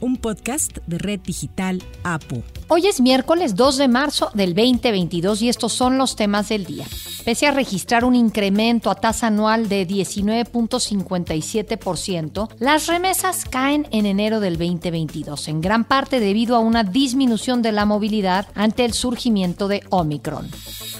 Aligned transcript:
un 0.00 0.16
podcast 0.16 0.78
de 0.86 0.98
Red 0.98 1.20
Digital 1.20 1.82
APO. 2.02 2.42
Hoy 2.68 2.86
es 2.86 3.00
miércoles 3.00 3.56
2 3.56 3.78
de 3.78 3.88
marzo 3.88 4.30
del 4.34 4.54
2022 4.54 5.40
y 5.42 5.48
estos 5.48 5.72
son 5.72 5.98
los 5.98 6.14
temas 6.16 6.48
del 6.48 6.64
día. 6.64 6.86
Pese 7.24 7.46
a 7.46 7.52
registrar 7.52 8.04
un 8.04 8.14
incremento 8.14 8.90
a 8.90 8.94
tasa 8.94 9.26
anual 9.28 9.68
de 9.68 9.86
19.57%, 9.86 12.48
las 12.58 12.86
remesas 12.86 13.44
caen 13.44 13.86
en 13.90 14.06
enero 14.06 14.40
del 14.40 14.56
2022, 14.56 15.48
en 15.48 15.60
gran 15.60 15.84
parte 15.84 16.20
debido 16.20 16.56
a 16.56 16.60
una 16.60 16.84
disminución 16.84 17.60
de 17.62 17.72
la 17.72 17.84
movilidad 17.84 18.46
ante 18.54 18.84
el 18.84 18.94
surgimiento 18.94 19.66
de 19.68 19.82
Omicron. 19.90 20.48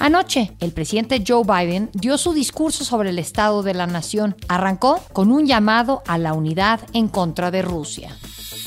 Anoche, 0.01 0.53
el 0.61 0.73
presidente 0.73 1.23
Joe 1.27 1.45
Biden 1.45 1.91
dio 1.93 2.17
su 2.17 2.33
discurso 2.33 2.85
sobre 2.85 3.11
el 3.11 3.19
estado 3.19 3.63
de 3.63 3.75
la 3.75 3.87
nación. 3.87 4.35
Arrancó 4.49 4.99
con 5.13 5.31
un 5.31 5.47
llamado 5.47 6.03
a 6.07 6.17
la 6.17 6.33
unidad 6.33 6.81
en 6.95 7.09
contra 7.09 7.51
de 7.51 7.61
Rusia. 7.61 8.17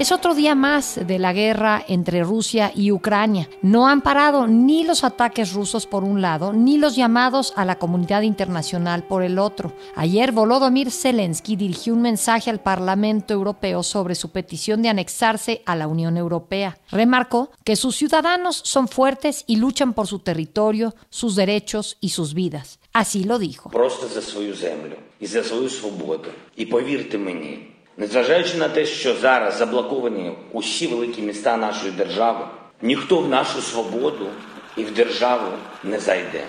Es 0.00 0.12
otro 0.12 0.34
día 0.34 0.54
más 0.54 0.98
de 1.06 1.18
la 1.18 1.34
guerra 1.34 1.84
entre 1.86 2.24
Rusia 2.24 2.72
y 2.74 2.90
Ucrania. 2.90 3.50
No 3.60 3.86
han 3.86 4.00
parado 4.00 4.46
ni 4.46 4.82
los 4.82 5.04
ataques 5.04 5.52
rusos 5.52 5.86
por 5.86 6.04
un 6.04 6.22
lado, 6.22 6.54
ni 6.54 6.78
los 6.78 6.96
llamados 6.96 7.52
a 7.54 7.66
la 7.66 7.78
comunidad 7.78 8.22
internacional 8.22 9.04
por 9.04 9.22
el 9.22 9.38
otro. 9.38 9.74
Ayer 9.96 10.32
Volodymyr 10.32 10.90
Zelensky 10.90 11.54
dirigió 11.54 11.92
un 11.92 12.00
mensaje 12.00 12.48
al 12.48 12.62
Parlamento 12.62 13.34
Europeo 13.34 13.82
sobre 13.82 14.14
su 14.14 14.30
petición 14.30 14.80
de 14.80 14.88
anexarse 14.88 15.60
a 15.66 15.76
la 15.76 15.86
Unión 15.86 16.16
Europea. 16.16 16.78
Remarcó 16.90 17.50
que 17.62 17.76
sus 17.76 17.94
ciudadanos 17.94 18.56
son 18.64 18.88
fuertes 18.88 19.44
y 19.46 19.56
luchan 19.56 19.92
por 19.92 20.06
su 20.06 20.20
territorio, 20.20 20.94
sus 21.10 21.36
derechos 21.36 21.98
y 22.00 22.08
sus 22.08 22.32
vidas. 22.32 22.78
Así 22.94 23.24
lo 23.24 23.38
dijo. 23.38 23.68
Незважаючи 27.99 28.57
на 28.57 28.69
те, 28.69 28.85
що 28.85 29.13
зараз 29.13 29.57
заблоковані 29.57 30.31
усі 30.51 30.87
великі 30.87 31.21
міста 31.21 31.57
нашої 31.57 31.91
держави, 31.91 32.45
ніхто 32.81 33.19
в 33.19 33.29
нашу 33.29 33.61
свободу 33.61 34.27
і 34.77 34.83
в 34.83 34.93
державу 34.93 35.47
не 35.83 35.99
зайде. 35.99 36.43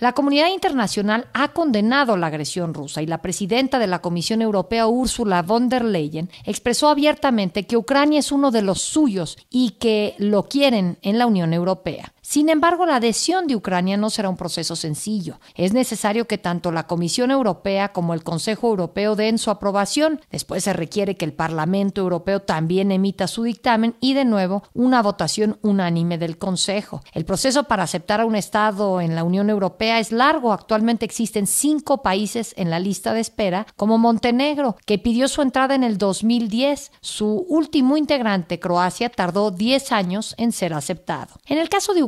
La 0.00 0.12
comunidad 0.12 0.50
internacional 0.50 1.26
ha 1.32 1.48
condenado 1.48 2.16
la 2.16 2.28
agresión 2.28 2.72
rusa 2.72 3.02
y 3.02 3.06
la 3.06 3.18
presidenta 3.18 3.80
de 3.80 3.88
la 3.88 3.98
Comisión 3.98 4.42
Europea, 4.42 4.86
Ursula 4.86 5.42
von 5.42 5.68
der 5.68 5.84
Leyen, 5.84 6.30
expresó 6.44 6.88
abiertamente 6.88 7.66
que 7.66 7.76
Ucrania 7.76 8.20
es 8.20 8.30
uno 8.30 8.52
de 8.52 8.62
los 8.62 8.80
suyos 8.80 9.36
y 9.50 9.70
que 9.70 10.14
lo 10.18 10.44
quieren 10.44 10.98
en 11.02 11.18
la 11.18 11.26
Unión 11.26 11.52
Europea. 11.52 12.12
Sin 12.25 12.47
embargo, 12.47 12.85
la 12.85 12.95
adhesión 12.95 13.47
de 13.47 13.55
Ucrania 13.57 13.97
no 13.97 14.09
será 14.09 14.29
un 14.29 14.37
proceso 14.37 14.77
sencillo. 14.77 15.41
Es 15.55 15.73
necesario 15.73 16.25
que 16.25 16.37
tanto 16.37 16.71
la 16.71 16.87
Comisión 16.87 17.31
Europea 17.31 17.91
como 17.91 18.13
el 18.13 18.23
Consejo 18.23 18.69
Europeo 18.69 19.17
den 19.17 19.37
su 19.37 19.51
aprobación. 19.51 20.21
Después 20.31 20.63
se 20.63 20.71
requiere 20.71 21.17
que 21.17 21.25
el 21.25 21.33
Parlamento 21.33 21.99
Europeo 21.99 22.39
también 22.39 22.93
emita 22.93 23.27
su 23.27 23.43
dictamen 23.43 23.95
y, 23.99 24.13
de 24.13 24.23
nuevo, 24.23 24.63
una 24.73 25.01
votación 25.01 25.59
unánime 25.63 26.17
del 26.17 26.37
Consejo. 26.37 27.01
El 27.11 27.25
proceso 27.25 27.65
para 27.65 27.83
aceptar 27.83 28.21
a 28.21 28.25
un 28.25 28.37
Estado 28.37 29.01
en 29.01 29.15
la 29.15 29.25
Unión 29.25 29.49
Europea 29.49 29.99
es 29.99 30.13
largo. 30.13 30.53
Actualmente 30.53 31.03
existen 31.03 31.45
cinco 31.45 32.01
países 32.01 32.53
en 32.55 32.69
la 32.69 32.79
lista 32.79 33.13
de 33.13 33.19
espera, 33.19 33.67
como 33.75 33.97
Montenegro, 33.97 34.77
que 34.85 34.97
pidió 34.97 35.27
su 35.27 35.41
entrada 35.41 35.75
en 35.75 35.83
el 35.83 35.97
2010. 35.97 36.93
Su 37.01 37.45
último 37.49 37.97
integrante, 37.97 38.61
Croacia, 38.61 39.09
tardó 39.09 39.51
10 39.51 39.91
años 39.91 40.35
en 40.37 40.53
ser 40.53 40.73
aceptado. 40.73 41.35
En 41.47 41.57
el 41.57 41.67
caso 41.67 41.93
de 41.93 42.03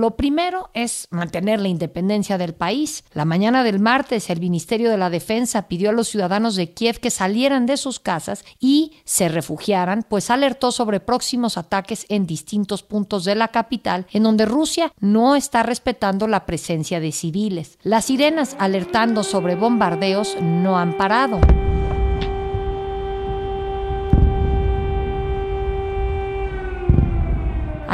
lo 0.00 0.16
primero 0.16 0.70
es 0.74 1.08
mantener 1.10 1.60
la 1.60 1.68
independencia 1.68 2.38
del 2.38 2.54
país. 2.54 3.04
La 3.12 3.24
mañana 3.24 3.64
del 3.64 3.80
martes, 3.80 4.28
el 4.30 4.40
Ministerio 4.40 4.90
de 4.90 4.98
la 4.98 5.10
Defensa 5.10 5.66
pidió 5.66 5.90
a 5.90 5.92
los 5.92 6.08
ciudadanos 6.08 6.56
de 6.56 6.72
Kiev 6.72 7.00
que 7.00 7.10
salieran 7.10 7.66
de 7.66 7.76
sus 7.76 7.98
casas 7.98 8.44
y 8.60 8.92
se 9.04 9.28
refugiaran, 9.28 10.04
pues 10.08 10.30
alertó 10.30 10.72
sobre 10.72 11.00
próximos 11.00 11.56
ataques 11.56 12.06
en 12.08 12.26
distintos 12.26 12.82
puntos 12.82 13.24
de 13.24 13.34
la 13.34 13.48
capital, 13.48 14.06
en 14.12 14.24
donde 14.24 14.44
Rusia 14.44 14.92
no 15.00 15.36
está 15.36 15.62
respetando 15.62 16.28
la 16.28 16.44
presencia 16.46 17.00
de 17.00 17.12
civiles. 17.12 17.78
Las 17.82 18.06
sirenas 18.06 18.56
alertando 18.58 19.22
sobre 19.22 19.56
bombardeos 19.56 20.36
no 20.40 20.78
han 20.78 20.96
parado. 20.96 21.40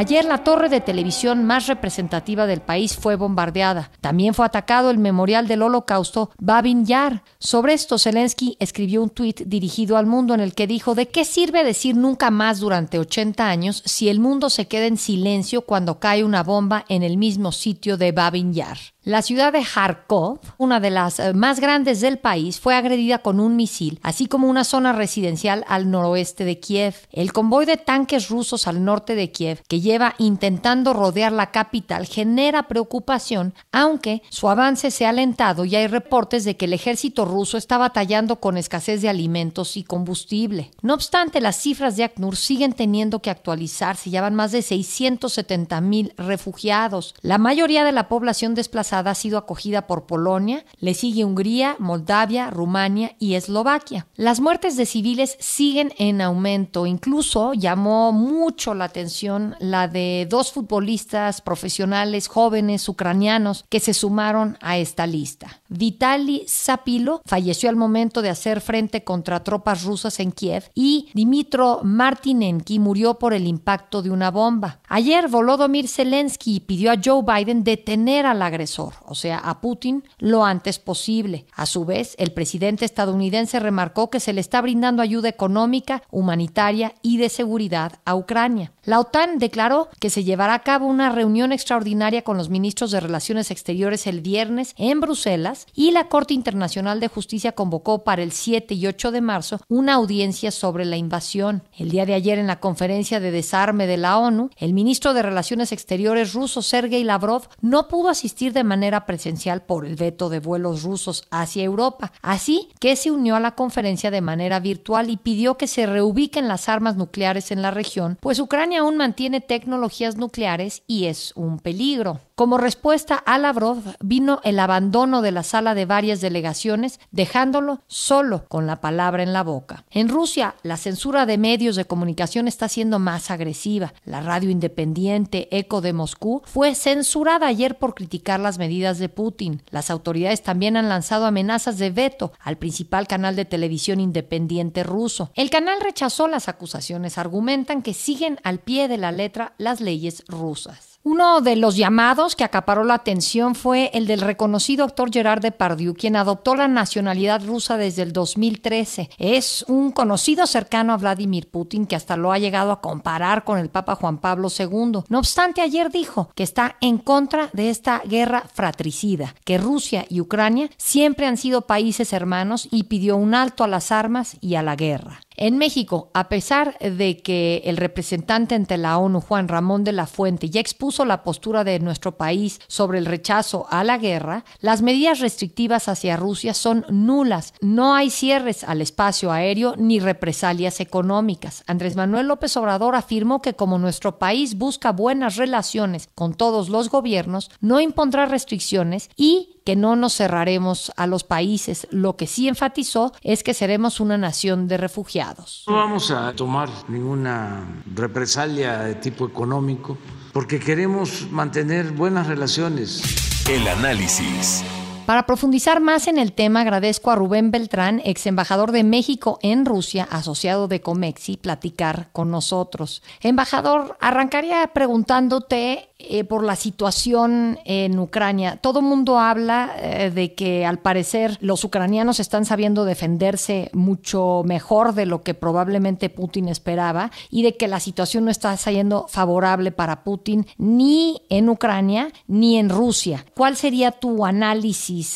Ayer 0.02 0.24
la 0.24 0.42
torre 0.42 0.68
de 0.68 0.80
televisión 0.80 1.44
más 1.44 1.68
representativa 1.68 2.48
del 2.48 2.60
país 2.60 2.96
fue 2.96 3.14
bombardeada. 3.14 3.92
También 4.00 4.34
fue 4.34 4.44
atacado 4.44 4.90
el 4.90 4.98
memorial 4.98 5.46
del 5.46 5.62
holocausto 5.62 6.32
Babin 6.40 6.84
Yar. 6.84 7.22
Sobre 7.38 7.74
esto, 7.74 7.98
Zelensky 7.98 8.56
escribió 8.58 9.00
un 9.00 9.10
tuit 9.10 9.42
dirigido 9.42 9.96
al 9.96 10.06
mundo 10.06 10.34
en 10.34 10.40
el 10.40 10.54
que 10.56 10.66
dijo 10.66 10.96
¿De 10.96 11.06
qué 11.06 11.24
sirve 11.24 11.62
decir 11.62 11.94
nunca 11.94 12.32
más 12.32 12.58
durante 12.58 12.98
80 12.98 13.48
años 13.48 13.80
si 13.86 14.08
el 14.08 14.18
mundo 14.18 14.50
se 14.50 14.66
queda 14.66 14.86
en 14.86 14.96
silencio 14.96 15.62
cuando 15.62 16.00
cae 16.00 16.24
una 16.24 16.42
bomba 16.42 16.84
en 16.88 17.04
el 17.04 17.16
mismo 17.16 17.52
sitio 17.52 17.96
de 17.96 18.10
Babin 18.10 18.54
Yar? 18.54 18.78
La 19.04 19.20
ciudad 19.20 19.52
de 19.52 19.64
Kharkov, 19.64 20.38
una 20.58 20.78
de 20.78 20.90
las 20.90 21.18
eh, 21.18 21.34
más 21.34 21.58
grandes 21.58 22.00
del 22.00 22.20
país, 22.20 22.60
fue 22.60 22.76
agredida 22.76 23.18
con 23.18 23.40
un 23.40 23.56
misil, 23.56 23.98
así 24.04 24.26
como 24.26 24.46
una 24.46 24.62
zona 24.62 24.92
residencial 24.92 25.64
al 25.66 25.90
noroeste 25.90 26.44
de 26.44 26.60
Kiev. 26.60 26.94
El 27.10 27.32
convoy 27.32 27.66
de 27.66 27.78
tanques 27.78 28.28
rusos 28.28 28.68
al 28.68 28.84
norte 28.84 29.16
de 29.16 29.32
Kiev, 29.32 29.60
que 29.66 29.80
lleva 29.80 30.14
intentando 30.18 30.92
rodear 30.92 31.32
la 31.32 31.50
capital, 31.50 32.06
genera 32.06 32.68
preocupación, 32.68 33.54
aunque 33.72 34.22
su 34.28 34.48
avance 34.48 34.92
se 34.92 35.04
ha 35.04 35.08
alentado 35.08 35.64
y 35.64 35.74
hay 35.74 35.88
reportes 35.88 36.44
de 36.44 36.56
que 36.56 36.66
el 36.66 36.72
ejército 36.72 37.24
ruso 37.24 37.58
está 37.58 37.78
batallando 37.78 38.36
con 38.36 38.56
escasez 38.56 39.02
de 39.02 39.08
alimentos 39.08 39.76
y 39.76 39.82
combustible. 39.82 40.70
No 40.80 40.94
obstante, 40.94 41.40
las 41.40 41.56
cifras 41.56 41.96
de 41.96 42.04
ACNUR 42.04 42.36
siguen 42.36 42.72
teniendo 42.72 43.18
que 43.18 43.30
actualizarse, 43.30 44.10
ya 44.10 44.22
van 44.22 44.36
más 44.36 44.52
de 44.52 44.62
670 44.62 45.80
mil 45.80 46.14
refugiados. 46.16 47.16
La 47.20 47.38
mayoría 47.38 47.82
de 47.82 47.90
la 47.90 48.06
población 48.06 48.54
desplazada 48.54 48.91
ha 48.98 49.14
sido 49.14 49.38
acogida 49.38 49.86
por 49.86 50.06
Polonia, 50.06 50.64
le 50.78 50.94
sigue 50.94 51.24
Hungría, 51.24 51.76
Moldavia, 51.78 52.50
Rumania 52.50 53.16
y 53.18 53.34
Eslovaquia. 53.34 54.06
Las 54.16 54.40
muertes 54.40 54.76
de 54.76 54.86
civiles 54.86 55.36
siguen 55.40 55.92
en 55.98 56.20
aumento, 56.20 56.86
incluso 56.86 57.54
llamó 57.54 58.12
mucho 58.12 58.74
la 58.74 58.84
atención 58.84 59.56
la 59.58 59.88
de 59.88 60.26
dos 60.28 60.52
futbolistas 60.52 61.40
profesionales 61.40 62.28
jóvenes 62.28 62.88
ucranianos 62.88 63.64
que 63.68 63.80
se 63.80 63.94
sumaron 63.94 64.58
a 64.60 64.76
esta 64.78 65.06
lista. 65.06 65.62
Vitaly 65.68 66.44
Zapilo 66.48 67.22
falleció 67.24 67.70
al 67.70 67.76
momento 67.76 68.22
de 68.22 68.30
hacer 68.30 68.60
frente 68.60 69.04
contra 69.04 69.42
tropas 69.42 69.84
rusas 69.84 70.20
en 70.20 70.32
Kiev 70.32 70.70
y 70.74 71.08
Dimitro 71.14 71.80
Martinenki 71.82 72.78
murió 72.78 73.18
por 73.18 73.32
el 73.32 73.46
impacto 73.46 74.02
de 74.02 74.10
una 74.10 74.30
bomba. 74.30 74.80
Ayer 74.88 75.28
Volodymyr 75.28 75.88
Zelensky 75.88 76.60
pidió 76.60 76.92
a 76.92 76.96
Joe 77.02 77.22
Biden 77.22 77.64
detener 77.64 78.26
al 78.26 78.42
agresor 78.42 78.81
o 79.06 79.14
sea, 79.14 79.38
a 79.38 79.60
Putin, 79.60 80.04
lo 80.18 80.44
antes 80.44 80.78
posible. 80.78 81.46
A 81.54 81.66
su 81.66 81.84
vez, 81.84 82.14
el 82.18 82.32
presidente 82.32 82.84
estadounidense 82.84 83.60
remarcó 83.60 84.10
que 84.10 84.20
se 84.20 84.32
le 84.32 84.40
está 84.40 84.60
brindando 84.60 85.02
ayuda 85.02 85.28
económica, 85.28 86.02
humanitaria 86.10 86.94
y 87.02 87.18
de 87.18 87.28
seguridad 87.28 88.00
a 88.04 88.14
Ucrania. 88.14 88.72
La 88.84 88.98
OTAN 88.98 89.38
declaró 89.38 89.88
que 90.00 90.10
se 90.10 90.24
llevará 90.24 90.54
a 90.54 90.62
cabo 90.62 90.86
una 90.86 91.10
reunión 91.10 91.52
extraordinaria 91.52 92.22
con 92.22 92.36
los 92.36 92.48
ministros 92.48 92.90
de 92.90 93.00
Relaciones 93.00 93.50
Exteriores 93.50 94.06
el 94.06 94.20
viernes 94.20 94.74
en 94.76 95.00
Bruselas 95.00 95.66
y 95.74 95.92
la 95.92 96.08
Corte 96.08 96.34
Internacional 96.34 96.98
de 96.98 97.08
Justicia 97.08 97.52
convocó 97.52 98.02
para 98.02 98.22
el 98.22 98.32
7 98.32 98.74
y 98.74 98.86
8 98.86 99.12
de 99.12 99.20
marzo 99.20 99.60
una 99.68 99.94
audiencia 99.94 100.50
sobre 100.50 100.84
la 100.84 100.96
invasión. 100.96 101.62
El 101.76 101.90
día 101.90 102.06
de 102.06 102.14
ayer 102.14 102.38
en 102.38 102.46
la 102.46 102.60
conferencia 102.60 103.20
de 103.20 103.30
desarme 103.30 103.86
de 103.86 103.96
la 103.96 104.18
ONU, 104.18 104.50
el 104.56 104.72
ministro 104.72 105.14
de 105.14 105.22
Relaciones 105.22 105.72
Exteriores 105.72 106.32
ruso 106.32 106.62
Sergei 106.62 107.04
Lavrov 107.04 107.48
no 107.60 107.88
pudo 107.88 108.08
asistir 108.08 108.52
de 108.52 108.64
manera 108.72 109.04
presencial 109.04 109.60
por 109.60 109.84
el 109.84 109.96
veto 109.96 110.30
de 110.30 110.40
vuelos 110.40 110.82
rusos 110.82 111.24
hacia 111.30 111.62
Europa, 111.62 112.10
así 112.22 112.70
que 112.80 112.96
se 112.96 113.10
unió 113.10 113.36
a 113.36 113.40
la 113.40 113.54
conferencia 113.54 114.10
de 114.10 114.22
manera 114.22 114.60
virtual 114.60 115.10
y 115.10 115.18
pidió 115.18 115.58
que 115.58 115.66
se 115.66 115.84
reubiquen 115.84 116.48
las 116.48 116.70
armas 116.70 116.96
nucleares 116.96 117.50
en 117.50 117.60
la 117.60 117.70
región, 117.70 118.16
pues 118.20 118.38
Ucrania 118.38 118.80
aún 118.80 118.96
mantiene 118.96 119.42
tecnologías 119.42 120.16
nucleares 120.16 120.84
y 120.86 121.04
es 121.04 121.34
un 121.36 121.58
peligro. 121.58 122.20
Como 122.42 122.58
respuesta 122.58 123.14
a 123.14 123.38
Lavrov 123.38 123.84
vino 124.00 124.40
el 124.42 124.58
abandono 124.58 125.22
de 125.22 125.30
la 125.30 125.44
sala 125.44 125.76
de 125.76 125.86
varias 125.86 126.20
delegaciones, 126.20 126.98
dejándolo 127.12 127.82
solo 127.86 128.46
con 128.48 128.66
la 128.66 128.80
palabra 128.80 129.22
en 129.22 129.32
la 129.32 129.44
boca. 129.44 129.84
En 129.92 130.08
Rusia, 130.08 130.56
la 130.64 130.76
censura 130.76 131.24
de 131.24 131.38
medios 131.38 131.76
de 131.76 131.84
comunicación 131.84 132.48
está 132.48 132.68
siendo 132.68 132.98
más 132.98 133.30
agresiva. 133.30 133.94
La 134.04 134.22
radio 134.22 134.50
independiente 134.50 135.46
Eco 135.56 135.80
de 135.82 135.92
Moscú 135.92 136.42
fue 136.44 136.74
censurada 136.74 137.46
ayer 137.46 137.78
por 137.78 137.94
criticar 137.94 138.40
las 138.40 138.58
medidas 138.58 138.98
de 138.98 139.08
Putin. 139.08 139.62
Las 139.70 139.88
autoridades 139.88 140.42
también 140.42 140.76
han 140.76 140.88
lanzado 140.88 141.26
amenazas 141.26 141.78
de 141.78 141.90
veto 141.90 142.32
al 142.40 142.58
principal 142.58 143.06
canal 143.06 143.36
de 143.36 143.44
televisión 143.44 144.00
independiente 144.00 144.82
ruso. 144.82 145.30
El 145.36 145.48
canal 145.48 145.80
rechazó 145.80 146.26
las 146.26 146.48
acusaciones, 146.48 147.18
argumentan 147.18 147.82
que 147.82 147.94
siguen 147.94 148.40
al 148.42 148.58
pie 148.58 148.88
de 148.88 148.98
la 148.98 149.12
letra 149.12 149.54
las 149.58 149.80
leyes 149.80 150.24
rusas. 150.26 150.91
Uno 151.04 151.40
de 151.40 151.56
los 151.56 151.76
llamados 151.76 152.36
que 152.36 152.44
acaparó 152.44 152.84
la 152.84 152.94
atención 152.94 153.56
fue 153.56 153.90
el 153.92 154.06
del 154.06 154.20
reconocido 154.20 154.84
actor 154.84 155.10
Gerard 155.12 155.42
Depardieu, 155.42 155.94
quien 155.94 156.14
adoptó 156.14 156.54
la 156.54 156.68
nacionalidad 156.68 157.44
rusa 157.44 157.76
desde 157.76 158.02
el 158.02 158.12
2013. 158.12 159.10
Es 159.18 159.64
un 159.66 159.90
conocido 159.90 160.46
cercano 160.46 160.92
a 160.92 160.98
Vladimir 160.98 161.50
Putin 161.50 161.86
que 161.86 161.96
hasta 161.96 162.16
lo 162.16 162.30
ha 162.30 162.38
llegado 162.38 162.70
a 162.70 162.80
comparar 162.80 163.42
con 163.42 163.58
el 163.58 163.68
Papa 163.68 163.96
Juan 163.96 164.18
Pablo 164.18 164.46
II. 164.56 165.02
No 165.08 165.18
obstante, 165.18 165.60
ayer 165.60 165.90
dijo 165.90 166.30
que 166.36 166.44
está 166.44 166.76
en 166.80 166.98
contra 166.98 167.50
de 167.52 167.70
esta 167.70 168.00
guerra 168.06 168.44
fratricida, 168.54 169.34
que 169.44 169.58
Rusia 169.58 170.06
y 170.08 170.20
Ucrania 170.20 170.70
siempre 170.76 171.26
han 171.26 171.36
sido 171.36 171.62
países 171.62 172.12
hermanos 172.12 172.68
y 172.70 172.84
pidió 172.84 173.16
un 173.16 173.34
alto 173.34 173.64
a 173.64 173.68
las 173.68 173.90
armas 173.90 174.36
y 174.40 174.54
a 174.54 174.62
la 174.62 174.76
guerra. 174.76 175.18
En 175.44 175.58
México, 175.58 176.08
a 176.14 176.28
pesar 176.28 176.78
de 176.78 177.16
que 177.16 177.62
el 177.64 177.76
representante 177.76 178.54
ante 178.54 178.78
la 178.78 178.96
ONU, 178.96 179.20
Juan 179.20 179.48
Ramón 179.48 179.82
de 179.82 179.90
la 179.90 180.06
Fuente, 180.06 180.50
ya 180.50 180.60
expuso 180.60 181.04
la 181.04 181.24
postura 181.24 181.64
de 181.64 181.80
nuestro 181.80 182.16
país 182.16 182.60
sobre 182.68 183.00
el 183.00 183.06
rechazo 183.06 183.66
a 183.68 183.82
la 183.82 183.98
guerra, 183.98 184.44
las 184.60 184.82
medidas 184.82 185.18
restrictivas 185.18 185.88
hacia 185.88 186.16
Rusia 186.16 186.54
son 186.54 186.86
nulas. 186.90 187.54
No 187.60 187.96
hay 187.96 188.10
cierres 188.10 188.62
al 188.62 188.80
espacio 188.82 189.32
aéreo 189.32 189.74
ni 189.76 189.98
represalias 189.98 190.78
económicas. 190.78 191.64
Andrés 191.66 191.96
Manuel 191.96 192.28
López 192.28 192.56
Obrador 192.56 192.94
afirmó 192.94 193.42
que 193.42 193.54
como 193.54 193.80
nuestro 193.80 194.20
país 194.20 194.56
busca 194.56 194.92
buenas 194.92 195.34
relaciones 195.34 196.08
con 196.14 196.34
todos 196.34 196.68
los 196.68 196.88
gobiernos, 196.88 197.50
no 197.60 197.80
impondrá 197.80 198.26
restricciones 198.26 199.10
y 199.16 199.58
que 199.64 199.76
no 199.76 199.96
nos 199.96 200.16
cerraremos 200.16 200.92
a 200.96 201.06
los 201.06 201.24
países. 201.24 201.86
Lo 201.90 202.16
que 202.16 202.26
sí 202.26 202.48
enfatizó 202.48 203.12
es 203.22 203.42
que 203.42 203.54
seremos 203.54 204.00
una 204.00 204.18
nación 204.18 204.68
de 204.68 204.76
refugiados. 204.76 205.31
No 205.66 205.74
vamos 205.74 206.10
a 206.10 206.32
tomar 206.34 206.68
ninguna 206.88 207.82
represalia 207.94 208.78
de 208.78 208.94
tipo 208.96 209.26
económico 209.26 209.98
porque 210.32 210.58
queremos 210.58 211.30
mantener 211.30 211.92
buenas 211.92 212.26
relaciones. 212.26 213.02
El 213.48 213.66
análisis. 213.68 214.64
Para 215.06 215.26
profundizar 215.26 215.80
más 215.80 216.06
en 216.06 216.16
el 216.16 216.32
tema, 216.32 216.60
agradezco 216.60 217.10
a 217.10 217.16
Rubén 217.16 217.50
Beltrán, 217.50 218.00
ex 218.04 218.24
embajador 218.26 218.70
de 218.70 218.84
México 218.84 219.40
en 219.42 219.66
Rusia, 219.66 220.06
asociado 220.08 220.68
de 220.68 220.80
Comexi, 220.80 221.36
platicar 221.36 222.10
con 222.12 222.30
nosotros. 222.30 223.02
Embajador, 223.20 223.96
arrancaría 224.00 224.64
preguntándote 224.72 225.88
eh, 226.08 226.24
por 226.24 226.44
la 226.44 226.56
situación 226.56 227.58
en 227.64 227.98
Ucrania. 227.98 228.56
Todo 228.56 228.82
mundo 228.82 229.18
habla 229.18 229.72
eh, 229.78 230.10
de 230.10 230.34
que 230.34 230.64
al 230.66 230.78
parecer 230.78 231.38
los 231.40 231.64
ucranianos 231.64 232.20
están 232.20 232.44
sabiendo 232.44 232.84
defenderse 232.84 233.70
mucho 233.72 234.42
mejor 234.44 234.94
de 234.94 235.06
lo 235.06 235.22
que 235.22 235.34
probablemente 235.34 236.10
Putin 236.10 236.48
esperaba 236.48 237.10
y 237.30 237.42
de 237.42 237.56
que 237.56 237.68
la 237.68 237.80
situación 237.80 238.24
no 238.24 238.30
está 238.30 238.56
saliendo 238.56 239.06
favorable 239.08 239.72
para 239.72 240.04
Putin 240.04 240.46
ni 240.58 241.22
en 241.28 241.48
Ucrania 241.48 242.12
ni 242.26 242.58
en 242.58 242.68
Rusia. 242.68 243.24
¿Cuál 243.34 243.56
sería 243.56 243.92
tu 243.92 244.24
análisis? 244.24 244.72